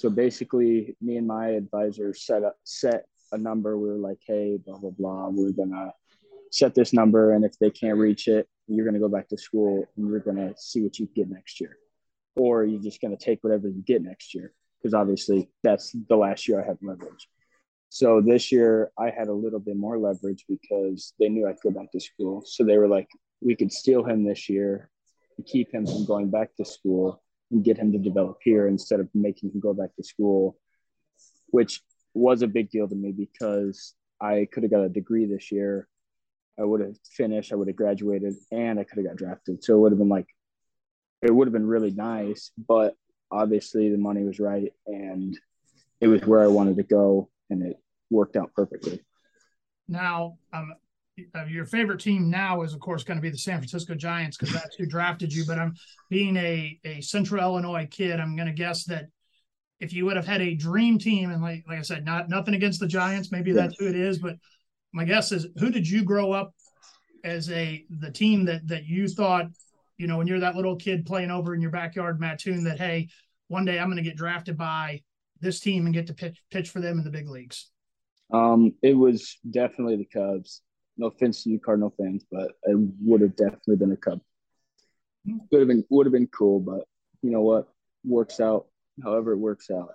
So 0.00 0.08
basically, 0.08 0.96
me 1.02 1.18
and 1.18 1.26
my 1.26 1.48
advisor 1.48 2.14
set 2.14 2.42
up 2.42 2.56
set 2.64 3.04
a 3.32 3.36
number. 3.36 3.76
We 3.76 3.88
were 3.90 3.98
like, 3.98 4.20
hey, 4.26 4.58
blah 4.64 4.78
blah 4.78 4.92
blah. 4.98 5.28
We're 5.28 5.52
gonna 5.52 5.92
set 6.50 6.74
this 6.74 6.94
number, 6.94 7.32
and 7.32 7.44
if 7.44 7.58
they 7.58 7.70
can't 7.70 7.98
reach 7.98 8.26
it, 8.26 8.48
you're 8.66 8.86
gonna 8.86 8.98
go 8.98 9.10
back 9.10 9.28
to 9.28 9.36
school 9.36 9.84
and 9.96 10.08
you're 10.08 10.20
gonna 10.20 10.54
see 10.56 10.80
what 10.80 10.98
you 10.98 11.06
get 11.14 11.28
next 11.28 11.60
year, 11.60 11.76
or 12.34 12.64
you're 12.64 12.80
just 12.80 13.02
gonna 13.02 13.18
take 13.18 13.44
whatever 13.44 13.68
you 13.68 13.82
get 13.86 14.00
next 14.00 14.34
year 14.34 14.54
because 14.78 14.94
obviously 14.94 15.50
that's 15.62 15.94
the 16.08 16.16
last 16.16 16.48
year 16.48 16.62
I 16.62 16.66
had 16.66 16.78
leverage. 16.80 17.28
So 17.90 18.22
this 18.24 18.50
year 18.50 18.92
I 18.98 19.10
had 19.10 19.28
a 19.28 19.34
little 19.34 19.60
bit 19.60 19.76
more 19.76 19.98
leverage 19.98 20.46
because 20.48 21.12
they 21.20 21.28
knew 21.28 21.46
I'd 21.46 21.60
go 21.62 21.72
back 21.72 21.92
to 21.92 22.00
school. 22.00 22.42
So 22.46 22.64
they 22.64 22.78
were 22.78 22.88
like, 22.88 23.08
we 23.42 23.54
could 23.54 23.70
steal 23.70 24.02
him 24.02 24.24
this 24.24 24.48
year 24.48 24.88
and 25.36 25.46
keep 25.46 25.74
him 25.74 25.84
from 25.84 26.06
going 26.06 26.30
back 26.30 26.56
to 26.56 26.64
school 26.64 27.22
and 27.50 27.64
get 27.64 27.78
him 27.78 27.92
to 27.92 27.98
develop 27.98 28.38
here 28.42 28.66
instead 28.66 29.00
of 29.00 29.08
making 29.14 29.50
him 29.50 29.60
go 29.60 29.74
back 29.74 29.94
to 29.96 30.04
school, 30.04 30.56
which 31.48 31.80
was 32.14 32.42
a 32.42 32.46
big 32.46 32.70
deal 32.70 32.88
to 32.88 32.94
me 32.94 33.12
because 33.12 33.94
I 34.20 34.48
could 34.52 34.62
have 34.62 34.72
got 34.72 34.82
a 34.82 34.88
degree 34.88 35.26
this 35.26 35.50
year. 35.50 35.88
I 36.58 36.64
would 36.64 36.80
have 36.80 36.96
finished, 37.16 37.52
I 37.52 37.56
would 37.56 37.68
have 37.68 37.76
graduated, 37.76 38.34
and 38.50 38.78
I 38.78 38.84
could 38.84 38.98
have 38.98 39.06
got 39.06 39.16
drafted. 39.16 39.64
So 39.64 39.74
it 39.74 39.78
would 39.78 39.92
have 39.92 39.98
been 39.98 40.08
like, 40.08 40.26
it 41.22 41.34
would 41.34 41.48
have 41.48 41.52
been 41.52 41.66
really 41.66 41.90
nice, 41.90 42.50
but 42.68 42.94
obviously 43.30 43.90
the 43.90 43.98
money 43.98 44.24
was 44.24 44.40
right 44.40 44.72
and 44.86 45.38
it 46.00 46.08
was 46.08 46.22
where 46.22 46.42
I 46.42 46.48
wanted 46.48 46.76
to 46.76 46.82
go 46.82 47.28
and 47.48 47.62
it 47.62 47.76
worked 48.10 48.36
out 48.36 48.52
perfectly. 48.54 49.00
Now, 49.88 50.38
um, 50.52 50.74
uh, 51.34 51.44
your 51.44 51.66
favorite 51.66 52.00
team 52.00 52.30
now 52.30 52.62
is 52.62 52.72
of 52.72 52.80
course 52.80 53.04
going 53.04 53.18
to 53.18 53.22
be 53.22 53.30
the 53.30 53.38
San 53.38 53.58
Francisco 53.58 53.94
Giants 53.94 54.36
because 54.36 54.54
that's 54.54 54.76
who 54.76 54.86
drafted 54.86 55.32
you. 55.32 55.44
But 55.46 55.58
I'm 55.58 55.74
being 56.08 56.36
a 56.36 56.78
a 56.84 57.00
Central 57.00 57.42
Illinois 57.42 57.88
kid. 57.90 58.20
I'm 58.20 58.36
going 58.36 58.48
to 58.48 58.54
guess 58.54 58.84
that 58.84 59.06
if 59.80 59.92
you 59.92 60.04
would 60.04 60.16
have 60.16 60.26
had 60.26 60.42
a 60.42 60.54
dream 60.54 60.98
team, 60.98 61.30
and 61.30 61.42
like 61.42 61.64
like 61.68 61.78
I 61.78 61.82
said, 61.82 62.04
not 62.04 62.28
nothing 62.28 62.54
against 62.54 62.80
the 62.80 62.86
Giants, 62.86 63.32
maybe 63.32 63.52
that's 63.52 63.76
who 63.78 63.88
it 63.88 63.96
is. 63.96 64.18
But 64.18 64.36
my 64.92 65.04
guess 65.04 65.32
is, 65.32 65.46
who 65.58 65.70
did 65.70 65.88
you 65.88 66.04
grow 66.04 66.32
up 66.32 66.54
as 67.24 67.50
a 67.50 67.84
the 67.90 68.10
team 68.10 68.44
that 68.46 68.66
that 68.68 68.84
you 68.84 69.08
thought, 69.08 69.46
you 69.98 70.06
know, 70.06 70.18
when 70.18 70.26
you're 70.26 70.40
that 70.40 70.56
little 70.56 70.76
kid 70.76 71.06
playing 71.06 71.30
over 71.30 71.54
in 71.54 71.60
your 71.60 71.70
backyard, 71.70 72.20
Mattoon, 72.20 72.64
that 72.64 72.78
hey, 72.78 73.08
one 73.48 73.64
day 73.64 73.78
I'm 73.78 73.88
going 73.88 74.02
to 74.02 74.08
get 74.08 74.16
drafted 74.16 74.56
by 74.56 75.02
this 75.40 75.60
team 75.60 75.86
and 75.86 75.94
get 75.94 76.06
to 76.08 76.14
pitch 76.14 76.38
pitch 76.50 76.70
for 76.70 76.80
them 76.80 76.98
in 76.98 77.04
the 77.04 77.10
big 77.10 77.28
leagues. 77.28 77.70
Um, 78.32 78.74
it 78.82 78.94
was 78.94 79.38
definitely 79.50 79.96
the 79.96 80.04
Cubs 80.04 80.62
no 81.00 81.06
offense 81.06 81.42
to 81.42 81.50
you 81.50 81.58
Cardinal 81.58 81.92
fans, 81.98 82.24
but 82.30 82.52
it 82.64 82.78
would 83.02 83.22
have 83.22 83.34
definitely 83.34 83.76
been 83.76 83.92
a 83.92 83.96
Cub. 83.96 84.20
Would 85.26 85.60
have 85.60 85.68
been 85.68 85.84
would 85.90 86.06
have 86.06 86.12
been 86.12 86.28
cool, 86.28 86.60
but 86.60 86.86
you 87.22 87.30
know 87.30 87.40
what? 87.40 87.68
Works 88.04 88.40
out 88.40 88.66
however 89.02 89.32
it 89.32 89.38
works 89.38 89.70
out. 89.70 89.90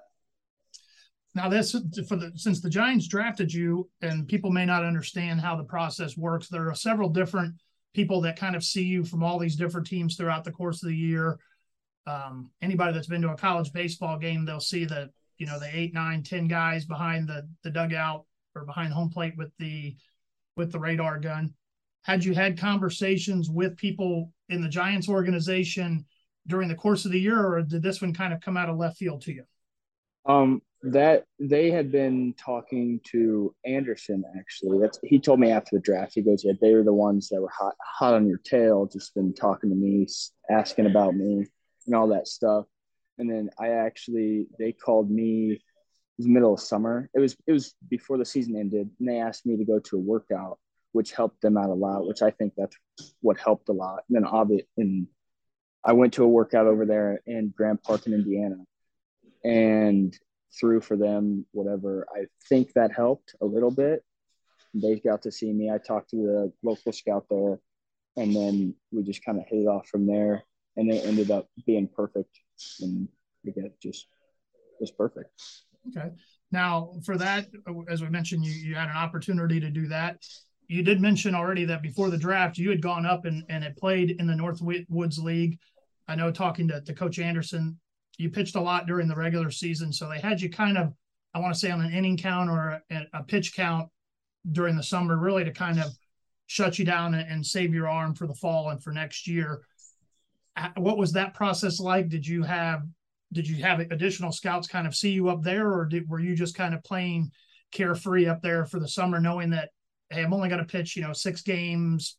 Now 1.35 1.49
this 1.49 1.71
for 2.07 2.15
the 2.15 2.31
since 2.35 2.61
the 2.61 2.69
Giants 2.69 3.07
drafted 3.07 3.53
you, 3.53 3.89
and 4.01 4.27
people 4.27 4.51
may 4.51 4.65
not 4.65 4.83
understand 4.83 5.41
how 5.41 5.55
the 5.55 5.63
process 5.63 6.17
works. 6.17 6.47
There 6.47 6.69
are 6.69 6.75
several 6.75 7.09
different 7.09 7.55
people 7.93 8.21
that 8.21 8.37
kind 8.37 8.55
of 8.55 8.63
see 8.63 8.83
you 8.83 9.03
from 9.03 9.23
all 9.23 9.39
these 9.39 9.55
different 9.55 9.87
teams 9.87 10.15
throughout 10.15 10.43
the 10.43 10.51
course 10.51 10.81
of 10.83 10.89
the 10.89 10.95
year. 10.95 11.37
Um, 12.07 12.51
anybody 12.61 12.93
that's 12.93 13.07
been 13.07 13.21
to 13.21 13.31
a 13.31 13.37
college 13.37 13.71
baseball 13.73 14.17
game, 14.17 14.45
they'll 14.45 14.59
see 14.59 14.85
the 14.85 15.09
you 15.37 15.45
know 15.45 15.59
the 15.59 15.69
eight, 15.71 15.93
nine, 15.93 16.23
ten 16.23 16.47
guys 16.47 16.85
behind 16.85 17.27
the 17.27 17.47
the 17.63 17.71
dugout 17.71 18.25
or 18.55 18.65
behind 18.65 18.93
home 18.93 19.09
plate 19.09 19.33
with 19.37 19.51
the 19.59 19.95
with 20.55 20.71
the 20.71 20.79
radar 20.79 21.19
gun. 21.19 21.53
Had 22.03 22.23
you 22.23 22.33
had 22.33 22.57
conversations 22.57 23.49
with 23.49 23.77
people 23.77 24.31
in 24.49 24.61
the 24.61 24.69
Giants 24.69 25.09
organization 25.09 26.05
during 26.47 26.69
the 26.69 26.75
course 26.75 27.05
of 27.05 27.11
the 27.11 27.19
year, 27.19 27.43
or 27.45 27.61
did 27.61 27.81
this 27.81 28.01
one 28.01 28.13
kind 28.13 28.33
of 28.33 28.41
come 28.41 28.57
out 28.57 28.69
of 28.69 28.77
left 28.77 28.97
field 28.97 29.21
to 29.23 29.33
you? 29.33 29.43
Um, 30.25 30.61
that 30.83 31.25
they 31.39 31.71
had 31.71 31.91
been 31.91 32.33
talking 32.37 32.99
to 33.05 33.55
Anderson 33.65 34.23
actually. 34.37 34.79
That's 34.79 34.99
he 35.03 35.19
told 35.19 35.39
me 35.39 35.49
after 35.49 35.75
the 35.75 35.81
draft. 35.81 36.13
He 36.13 36.21
goes, 36.21 36.43
"Yeah, 36.43 36.53
they 36.61 36.73
were 36.73 36.83
the 36.83 36.93
ones 36.93 37.29
that 37.29 37.41
were 37.41 37.49
hot, 37.49 37.73
hot 37.81 38.13
on 38.13 38.27
your 38.27 38.37
tail, 38.37 38.85
just 38.85 39.15
been 39.15 39.33
talking 39.33 39.69
to 39.71 39.75
me, 39.75 40.07
asking 40.49 40.85
about 40.85 41.15
me, 41.15 41.47
and 41.87 41.95
all 41.95 42.07
that 42.09 42.27
stuff." 42.27 42.65
And 43.17 43.29
then 43.29 43.49
I 43.57 43.69
actually 43.69 44.47
they 44.59 44.73
called 44.73 45.09
me 45.09 45.59
was 46.17 46.27
middle 46.27 46.53
of 46.53 46.59
summer. 46.59 47.09
It 47.13 47.19
was 47.19 47.35
it 47.47 47.51
was 47.51 47.75
before 47.89 48.17
the 48.17 48.25
season 48.25 48.55
ended, 48.55 48.89
and 48.99 49.09
they 49.09 49.19
asked 49.19 49.45
me 49.45 49.57
to 49.57 49.65
go 49.65 49.79
to 49.79 49.97
a 49.97 49.99
workout, 49.99 50.59
which 50.91 51.11
helped 51.11 51.41
them 51.41 51.57
out 51.57 51.69
a 51.69 51.73
lot. 51.73 52.07
Which 52.07 52.21
I 52.21 52.31
think 52.31 52.53
that's 52.55 52.75
what 53.21 53.37
helped 53.37 53.69
a 53.69 53.73
lot. 53.73 54.03
And 54.07 54.15
then 54.15 54.25
obviously, 54.25 54.67
and 54.77 55.07
I 55.83 55.93
went 55.93 56.13
to 56.13 56.23
a 56.23 56.27
workout 56.27 56.67
over 56.67 56.85
there 56.85 57.21
in 57.25 57.53
Grand 57.55 57.83
Park 57.83 58.07
in 58.07 58.13
Indiana, 58.13 58.57
and 59.43 60.17
threw 60.57 60.79
for 60.79 60.95
them, 60.95 61.45
whatever. 61.51 62.07
I 62.15 62.25
think 62.47 62.73
that 62.73 62.93
helped 62.93 63.35
a 63.41 63.45
little 63.45 63.71
bit. 63.71 64.03
They 64.73 64.99
got 64.99 65.21
to 65.23 65.31
see 65.31 65.51
me. 65.51 65.69
I 65.69 65.77
talked 65.77 66.11
to 66.11 66.17
the 66.17 66.53
local 66.63 66.91
scout 66.93 67.25
there, 67.29 67.59
and 68.15 68.35
then 68.35 68.75
we 68.91 69.03
just 69.03 69.23
kind 69.23 69.37
of 69.37 69.45
hit 69.47 69.63
it 69.63 69.67
off 69.67 69.87
from 69.87 70.07
there. 70.07 70.43
And 70.77 70.91
it 70.91 71.05
ended 71.05 71.31
up 71.31 71.47
being 71.65 71.87
perfect, 71.87 72.37
and 72.81 73.07
again, 73.47 73.71
just 73.81 74.07
was 74.79 74.91
perfect. 74.91 75.29
Okay. 75.89 76.09
Now, 76.51 76.93
for 77.05 77.17
that, 77.17 77.47
as 77.89 78.01
we 78.01 78.09
mentioned, 78.09 78.45
you, 78.45 78.51
you 78.51 78.75
had 78.75 78.89
an 78.89 78.95
opportunity 78.95 79.59
to 79.59 79.69
do 79.69 79.87
that. 79.87 80.23
You 80.67 80.83
did 80.83 81.01
mention 81.01 81.35
already 81.35 81.65
that 81.65 81.81
before 81.81 82.09
the 82.09 82.17
draft, 82.17 82.57
you 82.57 82.69
had 82.69 82.81
gone 82.81 83.05
up 83.05 83.25
and, 83.25 83.43
and 83.49 83.63
had 83.63 83.75
played 83.77 84.11
in 84.19 84.27
the 84.27 84.33
Northwoods 84.33 85.19
League. 85.19 85.59
I 86.07 86.15
know 86.15 86.31
talking 86.31 86.67
to, 86.69 86.81
to 86.81 86.93
Coach 86.93 87.19
Anderson, 87.19 87.79
you 88.17 88.29
pitched 88.29 88.55
a 88.55 88.61
lot 88.61 88.87
during 88.87 89.07
the 89.07 89.15
regular 89.15 89.51
season. 89.51 89.91
So 89.91 90.07
they 90.07 90.19
had 90.19 90.41
you 90.41 90.49
kind 90.49 90.77
of, 90.77 90.93
I 91.33 91.39
want 91.39 91.53
to 91.53 91.59
say, 91.59 91.71
on 91.71 91.81
an 91.81 91.93
inning 91.93 92.17
count 92.17 92.49
or 92.49 92.81
a, 92.89 93.01
a 93.13 93.23
pitch 93.23 93.53
count 93.55 93.89
during 94.51 94.75
the 94.75 94.83
summer, 94.83 95.17
really 95.17 95.43
to 95.43 95.51
kind 95.51 95.79
of 95.79 95.91
shut 96.47 96.79
you 96.79 96.85
down 96.85 97.13
and, 97.15 97.29
and 97.29 97.45
save 97.45 97.73
your 97.73 97.89
arm 97.89 98.15
for 98.15 98.27
the 98.27 98.35
fall 98.35 98.69
and 98.69 98.81
for 98.81 98.91
next 98.91 99.27
year. 99.27 99.61
What 100.77 100.97
was 100.97 101.11
that 101.13 101.33
process 101.33 101.79
like? 101.79 102.07
Did 102.07 102.25
you 102.25 102.43
have 102.43 102.83
did 103.35 103.47
you 103.47 103.61
have 103.63 103.79
additional 103.79 104.31
scouts 104.31 104.67
kind 104.67 104.87
of 104.87 104.95
see 104.95 105.11
you 105.11 105.27
up 105.27 105.43
there, 105.43 105.71
or 105.71 105.85
did, 105.85 106.09
were 106.09 106.19
you 106.19 106.35
just 106.35 106.55
kind 106.55 106.73
of 106.73 106.83
playing 106.83 107.31
carefree 107.71 108.27
up 108.27 108.41
there 108.41 108.65
for 108.65 108.79
the 108.79 108.87
summer, 108.87 109.19
knowing 109.19 109.49
that 109.51 109.69
hey, 110.09 110.23
I'm 110.23 110.33
only 110.33 110.49
going 110.49 110.65
to 110.65 110.65
pitch 110.65 110.95
you 110.95 111.03
know 111.03 111.13
six 111.13 111.41
games, 111.41 112.17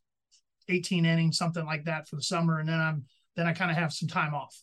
18 0.68 1.06
innings, 1.06 1.38
something 1.38 1.64
like 1.64 1.86
that 1.86 2.06
for 2.06 2.16
the 2.16 2.22
summer, 2.22 2.60
and 2.60 2.68
then 2.68 2.78
I'm 2.78 3.06
then 3.34 3.46
I 3.46 3.54
kind 3.54 3.70
of 3.70 3.76
have 3.78 3.92
some 3.92 4.08
time 4.08 4.34
off. 4.34 4.54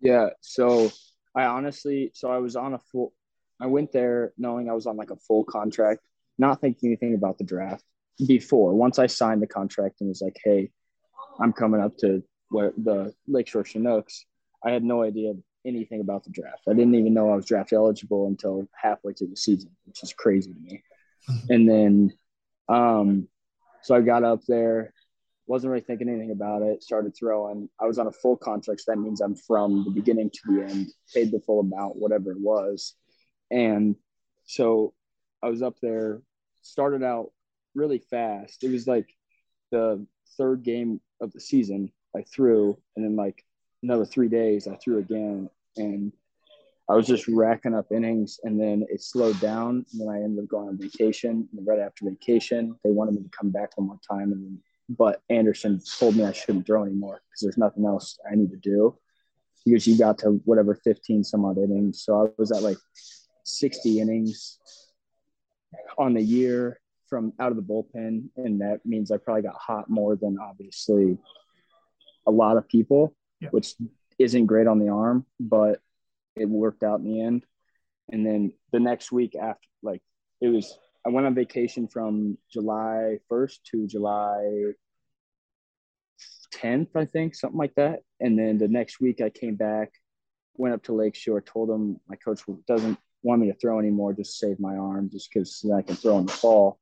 Yeah. 0.00 0.28
So 0.40 0.90
I 1.34 1.44
honestly, 1.44 2.10
so 2.14 2.30
I 2.30 2.38
was 2.38 2.56
on 2.56 2.74
a 2.74 2.78
full. 2.78 3.12
I 3.58 3.66
went 3.66 3.92
there 3.92 4.32
knowing 4.38 4.70
I 4.70 4.74
was 4.74 4.86
on 4.86 4.96
like 4.96 5.10
a 5.10 5.16
full 5.16 5.44
contract, 5.44 6.00
not 6.38 6.60
thinking 6.60 6.90
anything 6.90 7.14
about 7.14 7.38
the 7.38 7.44
draft 7.44 7.84
before. 8.26 8.74
Once 8.74 8.98
I 8.98 9.06
signed 9.06 9.42
the 9.42 9.46
contract 9.46 9.96
and 10.00 10.08
was 10.08 10.22
like, 10.22 10.36
hey, 10.44 10.70
I'm 11.40 11.52
coming 11.52 11.80
up 11.80 11.96
to 11.98 12.22
where 12.50 12.72
the 12.76 13.14
Lakeshore 13.26 13.64
Chinooks. 13.64 14.26
I 14.64 14.72
had 14.72 14.84
no 14.84 15.02
idea 15.02 15.32
anything 15.66 16.00
about 16.00 16.24
the 16.24 16.30
draft. 16.30 16.62
I 16.68 16.72
didn't 16.72 16.94
even 16.94 17.14
know 17.14 17.30
I 17.30 17.36
was 17.36 17.46
draft 17.46 17.72
eligible 17.72 18.26
until 18.26 18.68
halfway 18.74 19.12
through 19.12 19.28
the 19.28 19.36
season, 19.36 19.70
which 19.84 20.02
is 20.02 20.12
crazy 20.12 20.52
to 20.52 20.60
me. 20.60 20.82
Mm-hmm. 21.28 21.52
And 21.52 21.68
then, 21.68 22.12
um, 22.68 23.28
so 23.82 23.94
I 23.94 24.00
got 24.00 24.24
up 24.24 24.40
there, 24.46 24.92
wasn't 25.46 25.72
really 25.72 25.82
thinking 25.82 26.08
anything 26.08 26.30
about 26.30 26.62
it, 26.62 26.82
started 26.82 27.14
throwing. 27.16 27.68
I 27.80 27.86
was 27.86 27.98
on 27.98 28.06
a 28.06 28.12
full 28.12 28.36
contract, 28.36 28.80
so 28.80 28.92
that 28.92 29.00
means 29.00 29.20
I'm 29.20 29.34
from 29.34 29.84
the 29.84 29.90
beginning 29.90 30.30
to 30.30 30.40
the 30.46 30.62
end, 30.64 30.88
paid 31.12 31.32
the 31.32 31.40
full 31.40 31.60
amount, 31.60 31.96
whatever 31.96 32.32
it 32.32 32.40
was. 32.40 32.94
And 33.50 33.96
so 34.44 34.94
I 35.42 35.48
was 35.48 35.62
up 35.62 35.76
there, 35.82 36.22
started 36.62 37.02
out 37.02 37.32
really 37.74 37.98
fast. 37.98 38.62
It 38.62 38.70
was 38.70 38.86
like 38.86 39.08
the 39.70 40.06
third 40.36 40.62
game 40.62 41.00
of 41.20 41.32
the 41.32 41.40
season 41.40 41.90
I 42.16 42.22
threw, 42.22 42.78
and 42.96 43.04
then 43.04 43.16
like 43.16 43.44
another 43.82 44.04
three 44.04 44.28
days, 44.28 44.66
I 44.66 44.76
threw 44.76 44.98
again, 44.98 45.48
and 45.76 46.12
I 46.88 46.94
was 46.94 47.06
just 47.06 47.28
racking 47.28 47.74
up 47.74 47.92
innings, 47.92 48.40
and 48.42 48.60
then 48.60 48.84
it 48.90 49.02
slowed 49.02 49.38
down. 49.40 49.86
And 49.92 50.00
then 50.00 50.08
I 50.08 50.16
ended 50.16 50.44
up 50.44 50.50
going 50.50 50.68
on 50.68 50.78
vacation. 50.78 51.48
And 51.56 51.66
right 51.66 51.78
after 51.78 52.08
vacation, 52.08 52.76
they 52.82 52.90
wanted 52.90 53.14
me 53.14 53.22
to 53.22 53.28
come 53.28 53.50
back 53.50 53.76
one 53.76 53.86
more 53.88 54.00
time, 54.08 54.32
and 54.32 54.58
but 54.88 55.22
Anderson 55.30 55.80
told 56.00 56.16
me 56.16 56.24
I 56.24 56.32
shouldn't 56.32 56.66
throw 56.66 56.82
anymore 56.82 57.22
because 57.28 57.42
there's 57.42 57.58
nothing 57.58 57.86
else 57.86 58.18
I 58.28 58.34
need 58.34 58.50
to 58.50 58.56
do. 58.56 58.98
Because 59.64 59.86
you 59.86 59.96
got 59.96 60.18
to 60.18 60.40
whatever 60.46 60.74
15 60.74 61.22
some 61.22 61.44
odd 61.44 61.58
innings, 61.58 62.02
so 62.02 62.26
I 62.26 62.30
was 62.38 62.50
at 62.50 62.62
like 62.62 62.78
60 63.44 64.00
innings 64.00 64.58
on 65.96 66.14
the 66.14 66.22
year 66.22 66.80
from 67.08 67.32
out 67.38 67.52
of 67.52 67.56
the 67.56 67.62
bullpen, 67.62 68.30
and 68.36 68.60
that 68.62 68.80
means 68.84 69.12
I 69.12 69.18
probably 69.18 69.42
got 69.42 69.54
hot 69.54 69.88
more 69.88 70.16
than 70.16 70.38
obviously 70.40 71.18
a 72.26 72.30
lot 72.30 72.56
of 72.56 72.66
people 72.68 73.14
yeah. 73.40 73.48
which 73.50 73.74
isn't 74.18 74.46
great 74.46 74.66
on 74.66 74.78
the 74.78 74.88
arm, 74.88 75.26
but 75.38 75.80
it 76.36 76.48
worked 76.48 76.82
out 76.82 77.00
in 77.00 77.04
the 77.06 77.20
end. 77.20 77.44
And 78.10 78.24
then 78.24 78.52
the 78.72 78.80
next 78.80 79.12
week 79.12 79.34
after, 79.36 79.66
like 79.82 80.02
it 80.40 80.48
was, 80.48 80.76
I 81.06 81.10
went 81.10 81.26
on 81.26 81.34
vacation 81.34 81.88
from 81.88 82.36
July 82.52 83.18
1st 83.30 83.62
to 83.70 83.86
July 83.86 84.72
10th, 86.54 86.96
I 86.96 87.04
think, 87.06 87.34
something 87.34 87.58
like 87.58 87.74
that. 87.76 88.00
And 88.18 88.38
then 88.38 88.58
the 88.58 88.68
next 88.68 89.00
week 89.00 89.20
I 89.20 89.30
came 89.30 89.54
back, 89.54 89.92
went 90.56 90.74
up 90.74 90.82
to 90.84 90.92
Lakeshore, 90.92 91.40
told 91.40 91.70
him 91.70 92.00
my 92.08 92.16
coach 92.16 92.42
doesn't 92.66 92.98
want 93.22 93.40
me 93.40 93.50
to 93.50 93.58
throw 93.58 93.78
anymore, 93.78 94.12
just 94.12 94.38
save 94.38 94.58
my 94.58 94.76
arm, 94.76 95.10
just 95.10 95.30
because 95.32 95.64
I 95.74 95.82
can 95.82 95.96
throw 95.96 96.18
in 96.18 96.26
the 96.26 96.32
fall. 96.32 96.78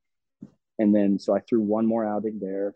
And 0.79 0.95
then 0.95 1.19
so 1.19 1.35
I 1.35 1.41
threw 1.41 1.61
one 1.61 1.87
more 1.87 2.05
outing 2.05 2.39
there. 2.41 2.75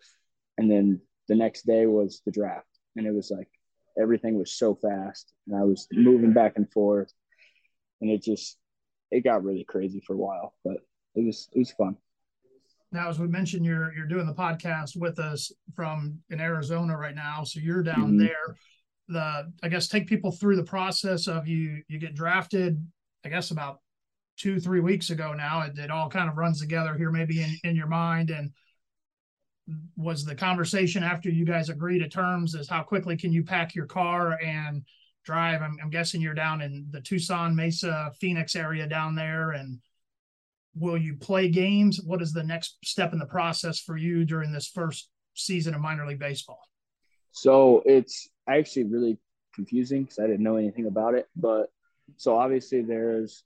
And 0.59 0.71
then 0.71 1.01
the 1.29 1.35
next 1.35 1.67
day 1.67 1.87
was 1.87 2.21
the 2.25 2.33
draft. 2.33 2.67
And 2.97 3.07
it 3.07 3.15
was 3.15 3.31
like 3.31 3.49
everything 4.01 4.39
was 4.39 4.53
so 4.53 4.75
fast 4.75 5.33
and 5.47 5.57
I 5.57 5.65
was 5.65 5.87
moving 5.93 6.33
back 6.33 6.55
and 6.57 6.71
forth 6.73 7.13
and 8.01 8.11
it 8.11 8.23
just 8.23 8.59
it 9.11 9.25
got 9.25 9.45
really 9.45 9.65
crazy 9.65 10.03
for 10.07 10.15
a 10.15 10.19
while, 10.19 10.55
but 10.65 10.79
it 11.15 11.25
was 11.25 11.49
it 11.53 11.59
was 11.59 11.71
fun. 11.73 11.97
Now, 12.91 13.09
as 13.09 13.19
we 13.19 13.29
mentioned, 13.29 13.65
you're 13.65 13.93
you're 13.95 14.07
doing 14.07 14.27
the 14.27 14.35
podcast 14.35 14.97
with 14.97 15.19
us 15.19 15.53
from 15.75 16.19
in 16.31 16.41
Arizona 16.41 16.97
right 16.97 17.15
now, 17.15 17.45
so 17.45 17.61
you're 17.61 17.83
down 17.83 18.13
mm-hmm. 18.13 18.19
there. 18.19 18.57
The 19.09 19.53
I 19.63 19.69
guess 19.69 19.89
take 19.89 20.07
people 20.07 20.33
through 20.33 20.57
the 20.57 20.65
process 20.65 21.29
of 21.29 21.47
you 21.47 21.83
you 21.89 21.99
get 21.99 22.15
drafted. 22.15 22.85
I 23.25 23.29
guess 23.29 23.51
about 23.51 23.81
two 24.37 24.59
three 24.59 24.81
weeks 24.81 25.11
ago 25.11 25.33
now. 25.33 25.63
It, 25.63 25.79
it 25.79 25.91
all 25.91 26.09
kind 26.09 26.29
of 26.29 26.37
runs 26.37 26.61
together 26.61 26.95
here, 26.95 27.11
maybe 27.11 27.43
in 27.43 27.57
in 27.65 27.77
your 27.77 27.87
mind 27.87 28.31
and 28.31 28.51
was 29.97 30.25
the 30.25 30.35
conversation 30.35 31.03
after 31.03 31.31
you 31.31 31.45
guys 31.45 31.69
agree 31.69 31.99
to 31.99 32.09
terms 32.09 32.55
is 32.55 32.69
how 32.69 32.83
quickly 32.83 33.17
can 33.17 33.33
you 33.33 33.43
pack 33.43 33.75
your 33.75 33.87
car 33.87 34.39
and 34.43 34.83
drive? 35.25 35.63
I'm, 35.63 35.77
I'm, 35.83 35.91
guessing 35.91 36.21
you're 36.21 36.35
down 36.35 36.63
in 36.63 36.87
the 36.91 37.01
tucson 37.01 37.55
mesa 37.55 38.13
phoenix 38.21 38.57
area 38.57 38.87
down 38.87 39.15
there 39.15 39.53
and 39.53 39.79
will 40.75 40.97
you 40.97 41.17
play 41.17 41.49
games? 41.49 42.01
What 42.03 42.23
is 42.23 42.33
the 42.33 42.43
next 42.43 42.79
step 42.85 43.13
in 43.13 43.19
the 43.19 43.27
process 43.27 43.79
for 43.79 43.97
you 43.97 44.25
during 44.25 44.53
this 44.53 44.67
first 44.67 45.09
season 45.35 45.75
of 45.75 45.81
minor 45.81 46.07
league 46.07 46.19
baseball? 46.19 46.61
So 47.31 47.83
it's 47.87 48.29
actually 48.49 48.85
really 48.85 49.19
confusing 49.55 50.05
because 50.05 50.19
i 50.19 50.27
didn't 50.27 50.43
know 50.43 50.57
anything 50.57 50.87
about 50.87 51.15
it 51.15 51.29
but 51.37 51.71
so 52.17 52.37
obviously 52.37 52.83
there's 52.83 53.45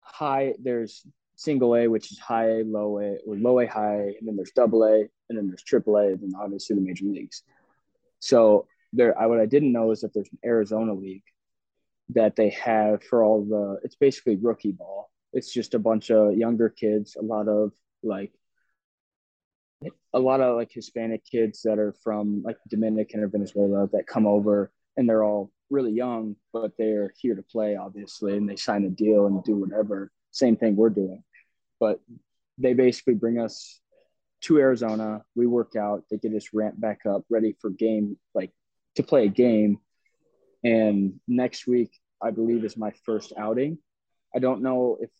high 0.00 0.52
there's 0.62 1.06
single 1.36 1.74
A, 1.74 1.88
which 1.88 2.12
is 2.12 2.18
high 2.18 2.60
A, 2.60 2.64
low 2.64 2.98
A, 3.00 3.16
or 3.26 3.36
low 3.36 3.60
A, 3.60 3.66
high, 3.66 4.14
and 4.18 4.26
then 4.26 4.36
there's 4.36 4.52
double 4.52 4.84
A, 4.84 5.08
and 5.28 5.38
then 5.38 5.48
there's 5.48 5.62
triple 5.62 5.96
A, 5.96 6.06
and 6.08 6.20
then 6.20 6.32
obviously 6.38 6.76
the 6.76 6.82
major 6.82 7.04
leagues. 7.04 7.42
So 8.20 8.66
there, 8.92 9.18
I, 9.18 9.26
what 9.26 9.40
I 9.40 9.46
didn't 9.46 9.72
know 9.72 9.90
is 9.90 10.00
that 10.00 10.14
there's 10.14 10.30
an 10.30 10.38
Arizona 10.44 10.94
league 10.94 11.24
that 12.10 12.36
they 12.36 12.50
have 12.50 13.02
for 13.02 13.24
all 13.24 13.44
the. 13.44 13.80
It's 13.82 13.96
basically 13.96 14.36
rookie 14.36 14.72
ball. 14.72 15.10
It's 15.32 15.52
just 15.52 15.74
a 15.74 15.78
bunch 15.78 16.10
of 16.10 16.36
younger 16.36 16.68
kids, 16.68 17.16
a 17.16 17.22
lot 17.22 17.48
of 17.48 17.72
like, 18.02 18.32
a 20.12 20.18
lot 20.18 20.40
of 20.40 20.56
like 20.56 20.70
Hispanic 20.72 21.24
kids 21.24 21.62
that 21.62 21.78
are 21.78 21.94
from 22.04 22.42
like 22.44 22.56
Dominican 22.68 23.20
or 23.20 23.28
Venezuela 23.28 23.88
that 23.92 24.06
come 24.06 24.26
over, 24.26 24.70
and 24.96 25.08
they're 25.08 25.24
all 25.24 25.50
really 25.70 25.92
young, 25.92 26.36
but 26.52 26.72
they're 26.78 27.12
here 27.18 27.34
to 27.34 27.42
play, 27.42 27.74
obviously, 27.74 28.36
and 28.36 28.48
they 28.48 28.54
sign 28.54 28.84
a 28.84 28.90
deal 28.90 29.26
and 29.26 29.42
do 29.42 29.56
whatever 29.56 30.12
same 30.34 30.56
thing 30.56 30.76
we're 30.76 30.90
doing. 30.90 31.22
But 31.80 32.00
they 32.58 32.74
basically 32.74 33.14
bring 33.14 33.38
us 33.38 33.80
to 34.42 34.58
Arizona. 34.58 35.22
We 35.34 35.46
work 35.46 35.76
out. 35.76 36.04
They 36.10 36.18
get 36.18 36.34
us 36.34 36.48
ramped 36.52 36.80
back 36.80 37.00
up, 37.06 37.24
ready 37.30 37.56
for 37.60 37.70
game, 37.70 38.18
like 38.34 38.50
to 38.96 39.02
play 39.02 39.24
a 39.24 39.28
game. 39.28 39.78
And 40.62 41.20
next 41.26 41.66
week, 41.66 41.92
I 42.22 42.30
believe, 42.30 42.64
is 42.64 42.76
my 42.76 42.92
first 43.04 43.32
outing. 43.38 43.78
I 44.34 44.38
don't 44.40 44.62
know 44.62 44.98
if 45.00 45.10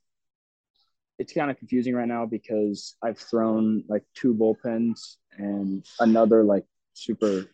it's 1.18 1.32
kind 1.32 1.50
of 1.50 1.58
confusing 1.58 1.94
right 1.94 2.08
now 2.08 2.26
because 2.26 2.96
I've 3.02 3.18
thrown 3.18 3.84
like 3.88 4.02
two 4.14 4.34
bullpens 4.34 5.16
and 5.38 5.84
another 6.00 6.42
like 6.42 6.64
super 6.94 7.44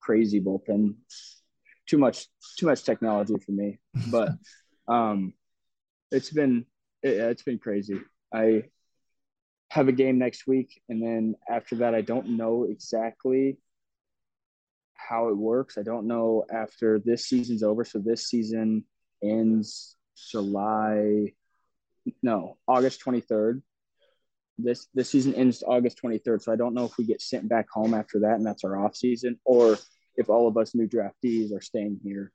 crazy 0.00 0.40
bullpen. 0.40 0.96
Too 1.86 1.98
much, 1.98 2.26
too 2.58 2.66
much 2.66 2.84
technology 2.84 3.34
for 3.44 3.52
me. 3.52 3.78
But 4.10 4.30
um, 4.88 5.32
it's 6.10 6.30
been 6.30 6.66
it, 7.02 7.14
it's 7.14 7.42
been 7.42 7.58
crazy. 7.58 8.00
I 8.32 8.64
have 9.70 9.88
a 9.88 9.92
game 9.92 10.18
next 10.18 10.46
week, 10.46 10.80
and 10.88 11.02
then 11.02 11.34
after 11.48 11.76
that, 11.76 11.94
I 11.94 12.02
don't 12.02 12.36
know 12.36 12.64
exactly 12.64 13.58
how 14.94 15.28
it 15.28 15.36
works. 15.36 15.78
I 15.78 15.82
don't 15.82 16.06
know 16.06 16.44
after 16.52 17.00
this 17.04 17.26
season's 17.26 17.62
over. 17.62 17.84
So 17.84 17.98
this 17.98 18.28
season 18.28 18.84
ends 19.22 19.96
July, 20.30 21.32
no, 22.22 22.58
August 22.68 23.00
twenty 23.00 23.20
third. 23.20 23.62
This 24.58 24.88
this 24.94 25.10
season 25.10 25.34
ends 25.34 25.62
August 25.66 25.98
twenty 25.98 26.18
third. 26.18 26.42
So 26.42 26.52
I 26.52 26.56
don't 26.56 26.74
know 26.74 26.84
if 26.84 26.98
we 26.98 27.04
get 27.04 27.22
sent 27.22 27.48
back 27.48 27.66
home 27.70 27.94
after 27.94 28.20
that, 28.20 28.34
and 28.34 28.46
that's 28.46 28.64
our 28.64 28.76
off 28.76 28.94
season, 28.94 29.38
or 29.44 29.78
if 30.16 30.28
all 30.28 30.46
of 30.46 30.56
us 30.56 30.74
new 30.74 30.86
draftees 30.86 31.52
are 31.56 31.62
staying 31.62 31.98
here 32.04 32.30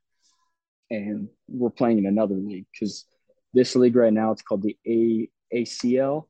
and 0.89 1.29
we're 1.47 1.69
playing 1.69 1.99
in 1.99 2.05
another 2.05 2.35
league 2.35 2.65
because 2.71 3.05
this 3.57 3.75
league 3.75 3.95
right 3.95 4.13
now 4.13 4.31
it's 4.31 4.41
called 4.41 4.63
the 4.63 4.77
A 4.87 5.29
ACL, 5.53 6.25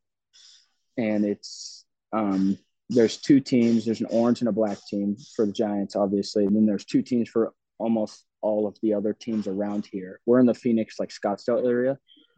and 0.98 1.26
it's 1.26 1.86
um, 2.14 2.58
there's 2.90 3.18
two 3.18 3.40
teams. 3.40 3.86
There's 3.86 4.02
an 4.02 4.08
orange 4.10 4.42
and 4.42 4.48
a 4.48 4.54
black 4.54 4.78
team 4.90 5.18
for 5.36 5.46
the 5.46 5.52
Giants, 5.52 5.96
obviously, 5.96 6.46
and 6.46 6.56
then 6.56 6.66
there's 6.66 6.86
two 6.86 7.02
teams 7.02 7.30
for 7.30 7.54
almost 7.80 8.24
all 8.42 8.68
of 8.68 8.78
the 8.82 8.94
other 8.94 9.14
teams 9.14 9.48
around 9.48 9.88
here. 9.92 10.22
We're 10.26 10.40
in 10.40 10.46
the 10.46 10.54
Phoenix, 10.54 11.00
like 11.00 11.10
Scottsdale 11.10 11.68
area, 11.68 11.98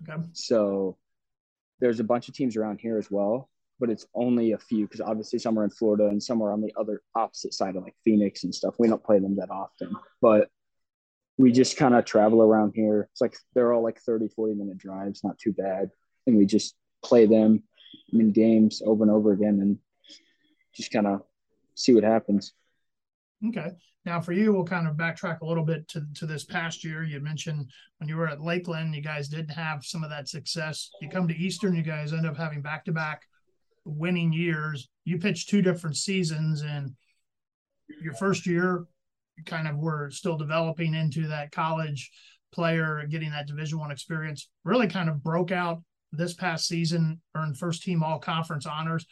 okay. 0.09 0.21
so 0.33 0.97
there's 1.79 1.99
a 1.99 2.03
bunch 2.03 2.27
of 2.27 2.33
teams 2.33 2.57
around 2.57 2.79
here 2.79 2.97
as 2.97 3.11
well, 3.11 3.49
but 3.79 3.89
it's 3.89 4.05
only 4.15 4.53
a 4.53 4.57
few 4.57 4.85
because 4.85 5.01
obviously 5.01 5.39
some 5.39 5.57
are 5.57 5.63
in 5.63 5.69
Florida 5.69 6.07
and 6.07 6.21
some 6.21 6.41
are 6.41 6.51
on 6.51 6.61
the 6.61 6.73
other 6.77 7.01
opposite 7.15 7.53
side 7.53 7.75
of 7.75 7.83
like 7.83 7.95
Phoenix 8.03 8.43
and 8.43 8.53
stuff. 8.53 8.75
We 8.79 8.87
don't 8.87 9.03
play 9.03 9.19
them 9.19 9.35
that 9.37 9.51
often, 9.51 9.95
but 10.21 10.49
we 11.39 11.53
just 11.53 11.77
kind 11.77 11.95
of 11.95 12.03
travel 12.03 12.41
around 12.41 12.73
here. 12.75 13.07
It's 13.13 13.21
like 13.21 13.33
they're 13.55 13.71
all 13.71 13.81
like 13.81 14.01
30, 14.01 14.27
40 14.27 14.55
minute 14.55 14.77
drives, 14.77 15.23
not 15.23 15.39
too 15.39 15.53
bad. 15.53 15.89
And 16.27 16.37
we 16.37 16.45
just 16.45 16.75
play 17.03 17.25
them 17.25 17.63
in 18.11 18.33
games 18.33 18.81
over 18.85 19.03
and 19.03 19.11
over 19.11 19.31
again 19.31 19.59
and 19.61 19.79
just 20.75 20.91
kind 20.91 21.07
of 21.07 21.21
see 21.75 21.93
what 21.95 22.03
happens. 22.03 22.53
Okay. 23.47 23.69
Now, 24.03 24.19
for 24.19 24.33
you, 24.33 24.51
we'll 24.51 24.65
kind 24.65 24.85
of 24.85 24.95
backtrack 24.95 25.39
a 25.39 25.45
little 25.45 25.63
bit 25.63 25.87
to, 25.89 26.05
to 26.15 26.25
this 26.25 26.43
past 26.43 26.83
year. 26.83 27.03
You 27.03 27.21
mentioned 27.21 27.69
when 27.99 28.09
you 28.09 28.17
were 28.17 28.27
at 28.27 28.41
Lakeland, 28.41 28.93
you 28.93 29.01
guys 29.01 29.29
didn't 29.29 29.51
have 29.51 29.85
some 29.85 30.03
of 30.03 30.09
that 30.09 30.27
success. 30.27 30.89
You 31.01 31.07
come 31.07 31.27
to 31.29 31.37
Eastern, 31.37 31.73
you 31.73 31.83
guys 31.83 32.11
end 32.11 32.27
up 32.27 32.35
having 32.35 32.61
back 32.61 32.83
to 32.85 32.91
back 32.91 33.21
winning 33.85 34.33
years. 34.33 34.89
You 35.05 35.19
pitched 35.19 35.47
two 35.47 35.61
different 35.61 35.95
seasons, 35.95 36.63
and 36.63 36.95
your 38.01 38.13
first 38.13 38.45
year, 38.45 38.87
kind 39.45 39.67
of 39.67 39.77
were 39.77 40.09
still 40.11 40.37
developing 40.37 40.93
into 40.93 41.27
that 41.27 41.51
college 41.51 42.11
player, 42.51 43.05
getting 43.09 43.31
that 43.31 43.47
Division 43.47 43.79
One 43.79 43.91
experience. 43.91 44.49
Really, 44.63 44.87
kind 44.87 45.09
of 45.09 45.23
broke 45.23 45.51
out 45.51 45.81
this 46.11 46.33
past 46.33 46.67
season, 46.67 47.21
earned 47.35 47.57
first 47.57 47.83
team 47.83 48.03
All 48.03 48.19
Conference 48.19 48.65
honors. 48.65 49.05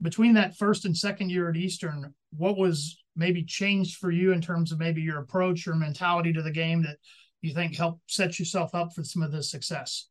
Between 0.00 0.34
that 0.34 0.56
first 0.56 0.84
and 0.84 0.96
second 0.96 1.30
year 1.30 1.48
at 1.48 1.56
Eastern, 1.56 2.12
what 2.36 2.58
was 2.58 2.98
maybe 3.14 3.44
changed 3.44 3.98
for 3.98 4.10
you 4.10 4.32
in 4.32 4.40
terms 4.40 4.72
of 4.72 4.78
maybe 4.78 5.00
your 5.00 5.20
approach 5.20 5.66
or 5.68 5.74
mentality 5.74 6.32
to 6.32 6.42
the 6.42 6.50
game 6.50 6.82
that 6.82 6.96
you 7.40 7.54
think 7.54 7.76
helped 7.76 8.00
set 8.10 8.38
yourself 8.38 8.74
up 8.74 8.92
for 8.92 9.04
some 9.04 9.22
of 9.22 9.30
this 9.30 9.50
success? 9.50 10.08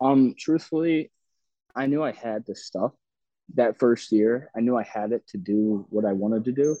Um, 0.00 0.34
truthfully, 0.38 1.10
I 1.74 1.86
knew 1.86 2.02
I 2.02 2.12
had 2.12 2.44
the 2.46 2.54
stuff 2.54 2.92
that 3.54 3.78
first 3.78 4.12
year. 4.12 4.50
I 4.56 4.60
knew 4.60 4.76
I 4.76 4.82
had 4.82 5.12
it 5.12 5.26
to 5.28 5.38
do 5.38 5.86
what 5.90 6.04
I 6.04 6.12
wanted 6.12 6.44
to 6.44 6.52
do 6.52 6.76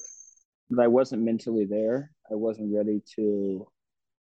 but 0.70 0.82
I 0.82 0.86
wasn't 0.86 1.22
mentally 1.22 1.64
there. 1.64 2.12
I 2.30 2.34
wasn't 2.34 2.74
ready 2.74 3.02
to 3.16 3.66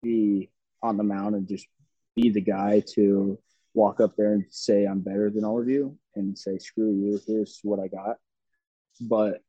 be 0.03 0.51
on 0.83 0.99
the 0.99 1.03
mound 1.03 1.35
and 1.35 1.49
just 1.49 1.67
be 2.15 2.29
the 2.29 2.43
guy 2.43 2.83
to 2.95 3.39
walk 3.73 4.01
up 4.01 4.15
there 4.17 4.35
and 4.35 4.45
say 4.51 4.85
I'm 4.85 5.01
better 5.01 5.31
than 5.31 5.45
all 5.45 5.61
of 5.61 5.69
you 5.69 5.99
and 6.15 6.39
say 6.39 6.59
screw 6.59 6.93
you. 6.93 7.19
Here's 7.27 7.61
what 7.63 7.81
I 7.81 7.89
got. 7.89 8.17
But 9.01 9.41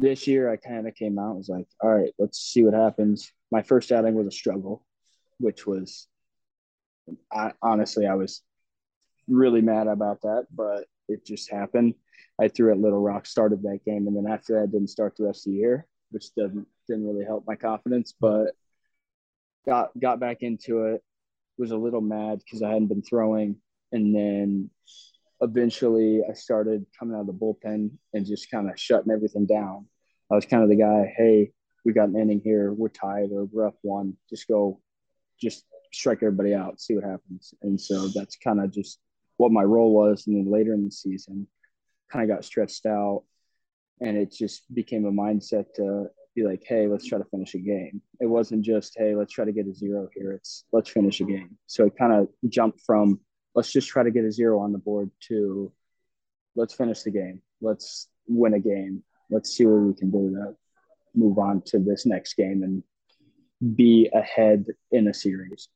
this 0.00 0.26
year 0.26 0.50
I 0.50 0.56
kind 0.56 0.88
of 0.88 0.94
came 0.96 1.18
out 1.18 1.30
and 1.30 1.38
was 1.38 1.48
like, 1.48 1.66
all 1.80 1.94
right, 1.94 2.12
let's 2.18 2.38
see 2.38 2.64
what 2.64 2.74
happens. 2.74 3.32
My 3.52 3.62
first 3.62 3.92
outing 3.92 4.14
was 4.14 4.26
a 4.26 4.32
struggle, 4.32 4.84
which 5.38 5.66
was 5.66 6.08
I, 7.32 7.52
honestly 7.62 8.06
I 8.06 8.14
was 8.14 8.42
really 9.28 9.62
mad 9.62 9.86
about 9.86 10.22
that, 10.22 10.46
but 10.54 10.86
it 11.08 11.24
just 11.24 11.50
happened. 11.50 11.94
I 12.40 12.48
threw 12.48 12.72
at 12.72 12.78
Little 12.78 13.00
Rock, 13.00 13.26
started 13.26 13.62
that 13.62 13.84
game, 13.84 14.08
and 14.08 14.16
then 14.16 14.30
after 14.30 14.60
that, 14.60 14.72
didn't 14.72 14.88
start 14.88 15.14
the 15.16 15.24
rest 15.24 15.46
of 15.46 15.52
the 15.52 15.58
year 15.58 15.86
which 16.12 16.32
didn't 16.36 16.66
didn't 16.88 17.06
really 17.06 17.24
help 17.24 17.44
my 17.46 17.56
confidence. 17.56 18.14
But 18.18 18.52
got 19.66 19.90
got 19.98 20.20
back 20.20 20.38
into 20.42 20.84
it. 20.86 21.02
Was 21.58 21.70
a 21.70 21.76
little 21.76 22.00
mad 22.00 22.38
because 22.38 22.62
I 22.62 22.70
hadn't 22.70 22.88
been 22.88 23.02
throwing, 23.02 23.56
and 23.92 24.14
then 24.14 24.70
eventually 25.42 26.22
I 26.28 26.32
started 26.32 26.86
coming 26.98 27.14
out 27.14 27.22
of 27.22 27.26
the 27.26 27.32
bullpen 27.34 27.90
and 28.14 28.26
just 28.26 28.50
kind 28.50 28.70
of 28.70 28.80
shutting 28.80 29.12
everything 29.12 29.44
down. 29.44 29.86
I 30.30 30.34
was 30.34 30.46
kind 30.46 30.62
of 30.62 30.70
the 30.70 30.76
guy, 30.76 31.12
hey, 31.16 31.52
we 31.84 31.92
got 31.92 32.08
an 32.08 32.16
inning 32.16 32.40
here, 32.42 32.72
we're 32.72 32.88
tied 32.88 33.32
or 33.32 33.44
we're 33.44 33.66
up 33.66 33.76
one, 33.82 34.16
just 34.30 34.48
go, 34.48 34.80
just 35.40 35.64
strike 35.92 36.22
everybody 36.22 36.54
out, 36.54 36.80
see 36.80 36.94
what 36.94 37.04
happens. 37.04 37.52
And 37.62 37.78
so 37.78 38.08
that's 38.08 38.36
kind 38.36 38.60
of 38.60 38.72
just 38.72 38.98
what 39.36 39.52
my 39.52 39.62
role 39.62 39.92
was. 39.92 40.26
And 40.26 40.36
then 40.36 40.50
later 40.50 40.72
in 40.72 40.84
the 40.84 40.90
season, 40.90 41.46
kind 42.10 42.28
of 42.28 42.34
got 42.34 42.44
stretched 42.44 42.86
out 42.86 43.24
and 44.02 44.16
it 44.16 44.32
just 44.32 44.62
became 44.74 45.06
a 45.06 45.12
mindset 45.12 45.66
to 45.76 46.06
be 46.34 46.42
like, 46.42 46.62
hey, 46.66 46.88
let's 46.88 47.06
try 47.06 47.18
to 47.18 47.24
finish 47.24 47.54
a 47.54 47.58
game. 47.58 48.02
It 48.20 48.26
wasn't 48.26 48.64
just, 48.64 48.94
hey, 48.96 49.14
let's 49.14 49.32
try 49.32 49.44
to 49.44 49.52
get 49.52 49.66
a 49.66 49.74
zero 49.74 50.08
here. 50.14 50.32
It's 50.32 50.64
let's 50.72 50.90
finish 50.90 51.20
a 51.20 51.24
game. 51.24 51.56
So 51.66 51.86
it 51.86 51.96
kind 51.96 52.12
of 52.12 52.28
jumped 52.48 52.80
from 52.84 53.20
let's 53.54 53.72
just 53.72 53.88
try 53.88 54.02
to 54.02 54.10
get 54.10 54.24
a 54.24 54.32
zero 54.32 54.58
on 54.60 54.72
the 54.72 54.78
board 54.78 55.10
to 55.28 55.72
let's 56.56 56.74
finish 56.74 57.02
the 57.02 57.10
game. 57.10 57.40
Let's 57.60 58.08
win 58.26 58.54
a 58.54 58.60
game. 58.60 59.04
Let's 59.30 59.50
see 59.50 59.66
what 59.66 59.86
we 59.86 59.94
can 59.94 60.10
do 60.10 60.30
to 60.30 60.56
move 61.14 61.38
on 61.38 61.62
to 61.66 61.78
this 61.78 62.04
next 62.04 62.34
game 62.34 62.62
and 62.62 63.76
be 63.76 64.10
ahead 64.12 64.66
in 64.90 65.08
a 65.08 65.14
series. 65.14 65.68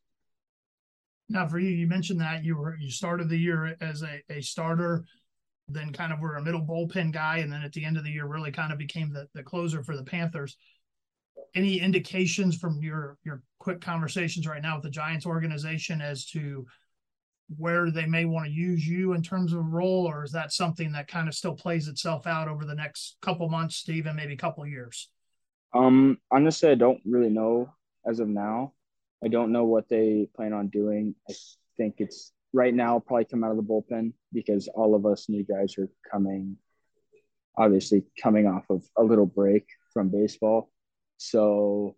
Now, 1.29 1.47
for 1.47 1.59
you, 1.59 1.71
you 1.71 1.87
mentioned 1.87 2.21
that 2.21 2.45
you 2.45 2.57
were 2.57 2.77
you 2.77 2.91
started 2.91 3.29
the 3.29 3.39
year 3.39 3.77
as 3.81 4.03
a, 4.03 4.23
a 4.31 4.41
starter 4.41 5.05
then 5.69 5.93
kind 5.93 6.13
of 6.13 6.21
were 6.21 6.37
a 6.37 6.43
middle 6.43 6.63
bullpen 6.63 7.13
guy, 7.13 7.39
and 7.39 7.53
then 7.53 7.63
at 7.63 7.73
the 7.73 7.85
end 7.85 7.97
of 7.97 8.05
the 8.05 8.11
year 8.11 8.27
really 8.27 8.53
kind 8.53 8.73
of 8.73 8.79
became 8.79 9.13
the, 9.13 9.29
the 9.35 9.43
closer 9.43 9.83
for 9.83 9.97
the 9.97 10.05
Panthers. 10.05 10.57
Any 11.55 11.81
indications 11.81 12.57
from 12.57 12.83
your 12.83 13.19
your 13.25 13.43
quick 13.59 13.81
conversations 13.81 14.47
right 14.47 14.63
now 14.63 14.77
with 14.77 14.85
the 14.85 14.91
Giants 14.91 15.27
organization 15.27 16.01
as 16.01 16.27
to 16.27 16.67
where 17.57 17.91
they 17.91 18.07
may 18.07 18.25
want 18.25 18.47
to 18.47 18.53
use 18.53 18.87
you 18.87 19.13
in 19.13 19.23
terms 19.23 19.53
of 19.53 19.73
role, 19.73 20.07
or 20.07 20.25
is 20.25 20.33
that 20.33 20.53
something 20.53 20.93
that 20.93 21.09
kind 21.09 21.29
of 21.29 21.35
still 21.35 21.55
plays 21.55 21.89
itself 21.89 22.27
out 22.27 22.49
over 22.49 22.65
the 22.65 22.75
next 22.75 23.17
couple 23.23 23.49
months, 23.49 23.77
Stephen, 23.77 24.17
maybe 24.17 24.35
a 24.35 24.37
couple 24.37 24.67
years? 24.67 25.09
Um, 25.73 26.19
honestly, 26.31 26.71
I 26.71 26.75
don't 26.75 27.01
really 27.05 27.31
know 27.31 27.73
as 28.05 28.21
of 28.21 28.29
now. 28.29 28.73
I 29.25 29.29
don't 29.29 29.53
know 29.53 29.65
what 29.65 29.89
they 29.89 30.29
plan 30.35 30.53
on 30.53 30.69
doing. 30.69 31.15
I 31.29 31.35
think 31.77 31.97
it's 31.99 32.33
right 32.57 32.75
now 32.75 32.99
probably 32.99 33.27
come 33.27 33.45
out 33.45 33.51
of 33.51 33.59
the 33.59 33.63
bullpen 33.63 34.15
because 34.33 34.67
all 34.69 34.95
of 34.95 35.05
us 35.05 35.29
new 35.29 35.45
guys 35.45 35.77
are 35.77 35.91
coming 36.11 36.57
obviously 37.59 38.03
coming 38.21 38.47
off 38.47 38.65
of 38.71 38.83
a 38.97 39.03
little 39.03 39.27
break 39.27 39.67
from 39.93 40.09
baseball. 40.09 40.71
So 41.19 41.97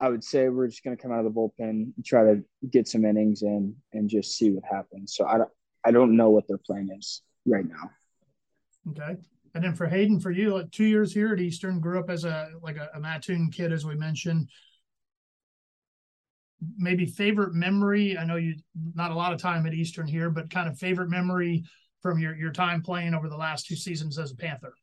i 0.00 0.08
would 0.08 0.24
say 0.24 0.48
we're 0.48 0.66
just 0.66 0.82
going 0.82 0.96
to 0.96 1.00
come 1.00 1.12
out 1.12 1.24
of 1.24 1.32
the 1.32 1.40
bullpen 1.40 1.92
try 2.04 2.24
to 2.24 2.42
get 2.68 2.88
some 2.88 3.04
innings 3.04 3.42
in 3.42 3.76
and 3.92 4.10
just 4.10 4.36
see 4.36 4.50
what 4.50 4.64
happens. 4.64 5.14
So 5.14 5.24
i 5.26 5.38
don't 5.38 5.50
i 5.84 5.92
don't 5.92 6.16
know 6.16 6.30
what 6.30 6.48
their 6.48 6.58
plan 6.58 6.88
is 6.98 7.22
right 7.46 7.66
now. 7.66 7.90
Okay. 8.90 9.16
And 9.54 9.62
then 9.62 9.74
for 9.76 9.86
hayden 9.86 10.18
for 10.18 10.32
you 10.32 10.54
like 10.54 10.72
two 10.72 10.86
years 10.94 11.14
here 11.14 11.32
at 11.32 11.40
eastern 11.40 11.78
grew 11.78 12.00
up 12.00 12.10
as 12.10 12.24
a 12.24 12.50
like 12.62 12.76
a, 12.76 12.90
a 12.94 13.00
mattoon 13.00 13.52
kid 13.52 13.70
as 13.72 13.86
we 13.86 13.94
mentioned 13.94 14.48
maybe 16.76 17.06
favorite 17.06 17.54
memory. 17.54 18.16
I 18.18 18.24
know 18.24 18.36
you 18.36 18.56
not 18.94 19.10
a 19.10 19.14
lot 19.14 19.32
of 19.32 19.40
time 19.40 19.66
at 19.66 19.74
Eastern 19.74 20.06
here, 20.06 20.30
but 20.30 20.50
kind 20.50 20.68
of 20.68 20.78
favorite 20.78 21.10
memory 21.10 21.64
from 22.02 22.18
your 22.18 22.34
your 22.34 22.52
time 22.52 22.82
playing 22.82 23.14
over 23.14 23.28
the 23.28 23.36
last 23.36 23.66
two 23.66 23.76
seasons 23.76 24.18
as 24.18 24.32
a 24.32 24.36
Panther. 24.36 24.74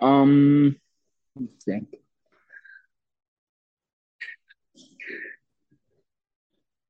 Um, 0.00 0.76
think. 1.64 1.94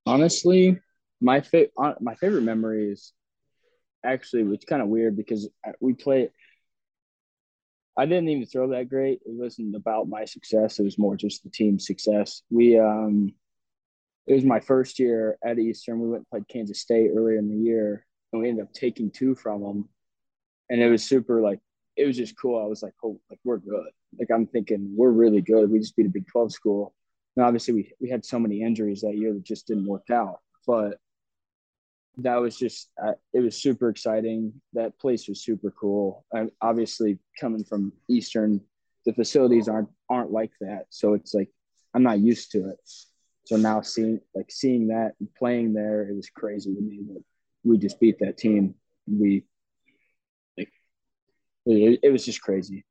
Honestly, 0.06 0.78
my 1.20 1.40
fa- 1.40 1.68
my 2.00 2.14
favorite 2.14 2.42
memory 2.42 2.90
is 2.90 3.12
actually 4.04 4.42
it's 4.54 4.64
kind 4.64 4.82
of 4.82 4.88
weird 4.88 5.16
because 5.16 5.48
we 5.80 5.92
play 5.92 6.30
I 7.96 8.06
didn't 8.06 8.28
even 8.28 8.46
throw 8.46 8.68
that 8.68 8.88
great. 8.88 9.20
It 9.26 9.32
wasn't 9.34 9.76
about 9.76 10.08
my 10.08 10.24
success. 10.24 10.78
It 10.78 10.84
was 10.84 10.98
more 10.98 11.16
just 11.16 11.42
the 11.42 11.50
team's 11.50 11.86
success. 11.86 12.42
We 12.50 12.78
um 12.78 13.34
it 14.30 14.34
was 14.34 14.44
my 14.44 14.60
first 14.60 15.00
year 15.00 15.36
at 15.44 15.58
Eastern. 15.58 15.98
We 15.98 16.08
went 16.08 16.20
and 16.20 16.30
played 16.30 16.46
Kansas 16.46 16.80
State 16.80 17.10
earlier 17.16 17.36
in 17.36 17.48
the 17.48 17.56
year, 17.68 18.06
and 18.32 18.40
we 18.40 18.48
ended 18.48 18.64
up 18.64 18.72
taking 18.72 19.10
two 19.10 19.34
from 19.34 19.60
them. 19.60 19.88
And 20.70 20.80
it 20.80 20.88
was 20.88 21.02
super 21.02 21.40
like 21.40 21.58
it 21.96 22.06
was 22.06 22.16
just 22.16 22.38
cool. 22.40 22.62
I 22.62 22.66
was 22.66 22.80
like, 22.80 22.94
oh, 23.02 23.20
like 23.28 23.40
we're 23.42 23.58
good. 23.58 23.90
Like 24.16 24.30
I'm 24.32 24.46
thinking 24.46 24.94
we're 24.96 25.10
really 25.10 25.40
good. 25.40 25.68
We 25.68 25.80
just 25.80 25.96
beat 25.96 26.06
a 26.06 26.10
Big 26.10 26.28
Twelve 26.28 26.52
school. 26.52 26.94
And 27.36 27.44
obviously 27.44 27.74
we 27.74 27.92
we 28.00 28.08
had 28.08 28.24
so 28.24 28.38
many 28.38 28.62
injuries 28.62 29.00
that 29.00 29.16
year 29.16 29.32
that 29.34 29.42
just 29.42 29.66
didn't 29.66 29.86
work 29.86 30.10
out. 30.12 30.38
But 30.64 30.98
that 32.18 32.36
was 32.36 32.56
just 32.56 32.88
uh, 33.04 33.14
it 33.32 33.40
was 33.40 33.60
super 33.60 33.88
exciting. 33.88 34.52
That 34.74 34.96
place 35.00 35.26
was 35.26 35.42
super 35.42 35.72
cool. 35.72 36.24
I, 36.32 36.46
obviously 36.62 37.18
coming 37.40 37.64
from 37.64 37.92
Eastern, 38.08 38.60
the 39.06 39.12
facilities 39.12 39.66
aren't 39.66 39.88
aren't 40.08 40.30
like 40.30 40.52
that. 40.60 40.84
So 40.90 41.14
it's 41.14 41.34
like 41.34 41.48
I'm 41.94 42.04
not 42.04 42.20
used 42.20 42.52
to 42.52 42.68
it. 42.68 42.78
So 43.50 43.56
now 43.56 43.80
seeing 43.80 44.20
like 44.32 44.48
seeing 44.48 44.86
that 44.88 45.14
and 45.18 45.28
playing 45.34 45.72
there, 45.72 46.08
it 46.08 46.14
was 46.14 46.30
crazy 46.30 46.72
to 46.72 46.80
me 46.80 47.00
that 47.08 47.20
we 47.64 47.78
just 47.78 47.98
beat 47.98 48.16
that 48.20 48.38
team. 48.38 48.76
We 49.08 49.42
like 50.56 50.68
it, 51.66 51.98
it 52.00 52.12
was 52.12 52.24
just 52.24 52.40
crazy. 52.40 52.84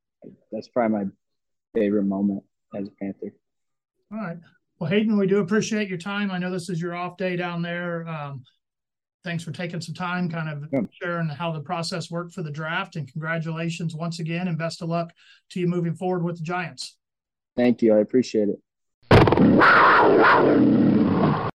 That's 0.52 0.68
probably 0.68 0.98
my 0.98 1.12
favorite 1.74 2.04
moment 2.04 2.44
as 2.76 2.90
a 2.90 2.92
Panther. 2.92 3.34
All 4.12 4.18
right. 4.18 4.38
Well, 4.80 4.90
Hayden, 4.90 5.18
we 5.18 5.28
do 5.28 5.40
appreciate 5.40 5.88
your 5.88 5.98
time. 5.98 6.30
I 6.30 6.38
know 6.38 6.52
this 6.52 6.68
is 6.68 6.82
your 6.82 6.94
off 6.94 7.16
day 7.16 7.38
down 7.38 7.62
there. 7.62 8.06
Um, 8.06 8.44
thanks 9.24 9.46
for 9.46 9.54
taking 9.54 9.80
some 9.80 9.96
time, 9.96 10.30
kind 10.30 10.50
of 10.50 10.68
yeah. 10.74 10.82
sharing 11.02 11.30
how 11.30 11.54
the 11.54 11.62
process 11.62 12.12
worked 12.12 12.34
for 12.34 12.44
the 12.44 12.52
draft. 12.52 12.98
And 12.98 13.10
congratulations 13.10 13.96
once 13.96 14.20
again, 14.20 14.50
and 14.50 14.58
best 14.58 14.82
of 14.82 14.90
luck 14.90 15.14
to 15.52 15.62
you 15.62 15.68
moving 15.68 15.96
forward 15.96 16.26
with 16.26 16.36
the 16.36 16.44
Giants. 16.44 16.98
Thank 17.56 17.82
you. 17.82 17.96
I 17.96 18.00
appreciate 18.00 18.50
it. 18.50 18.60
Wow, 19.40 20.18
wow. 20.20 21.49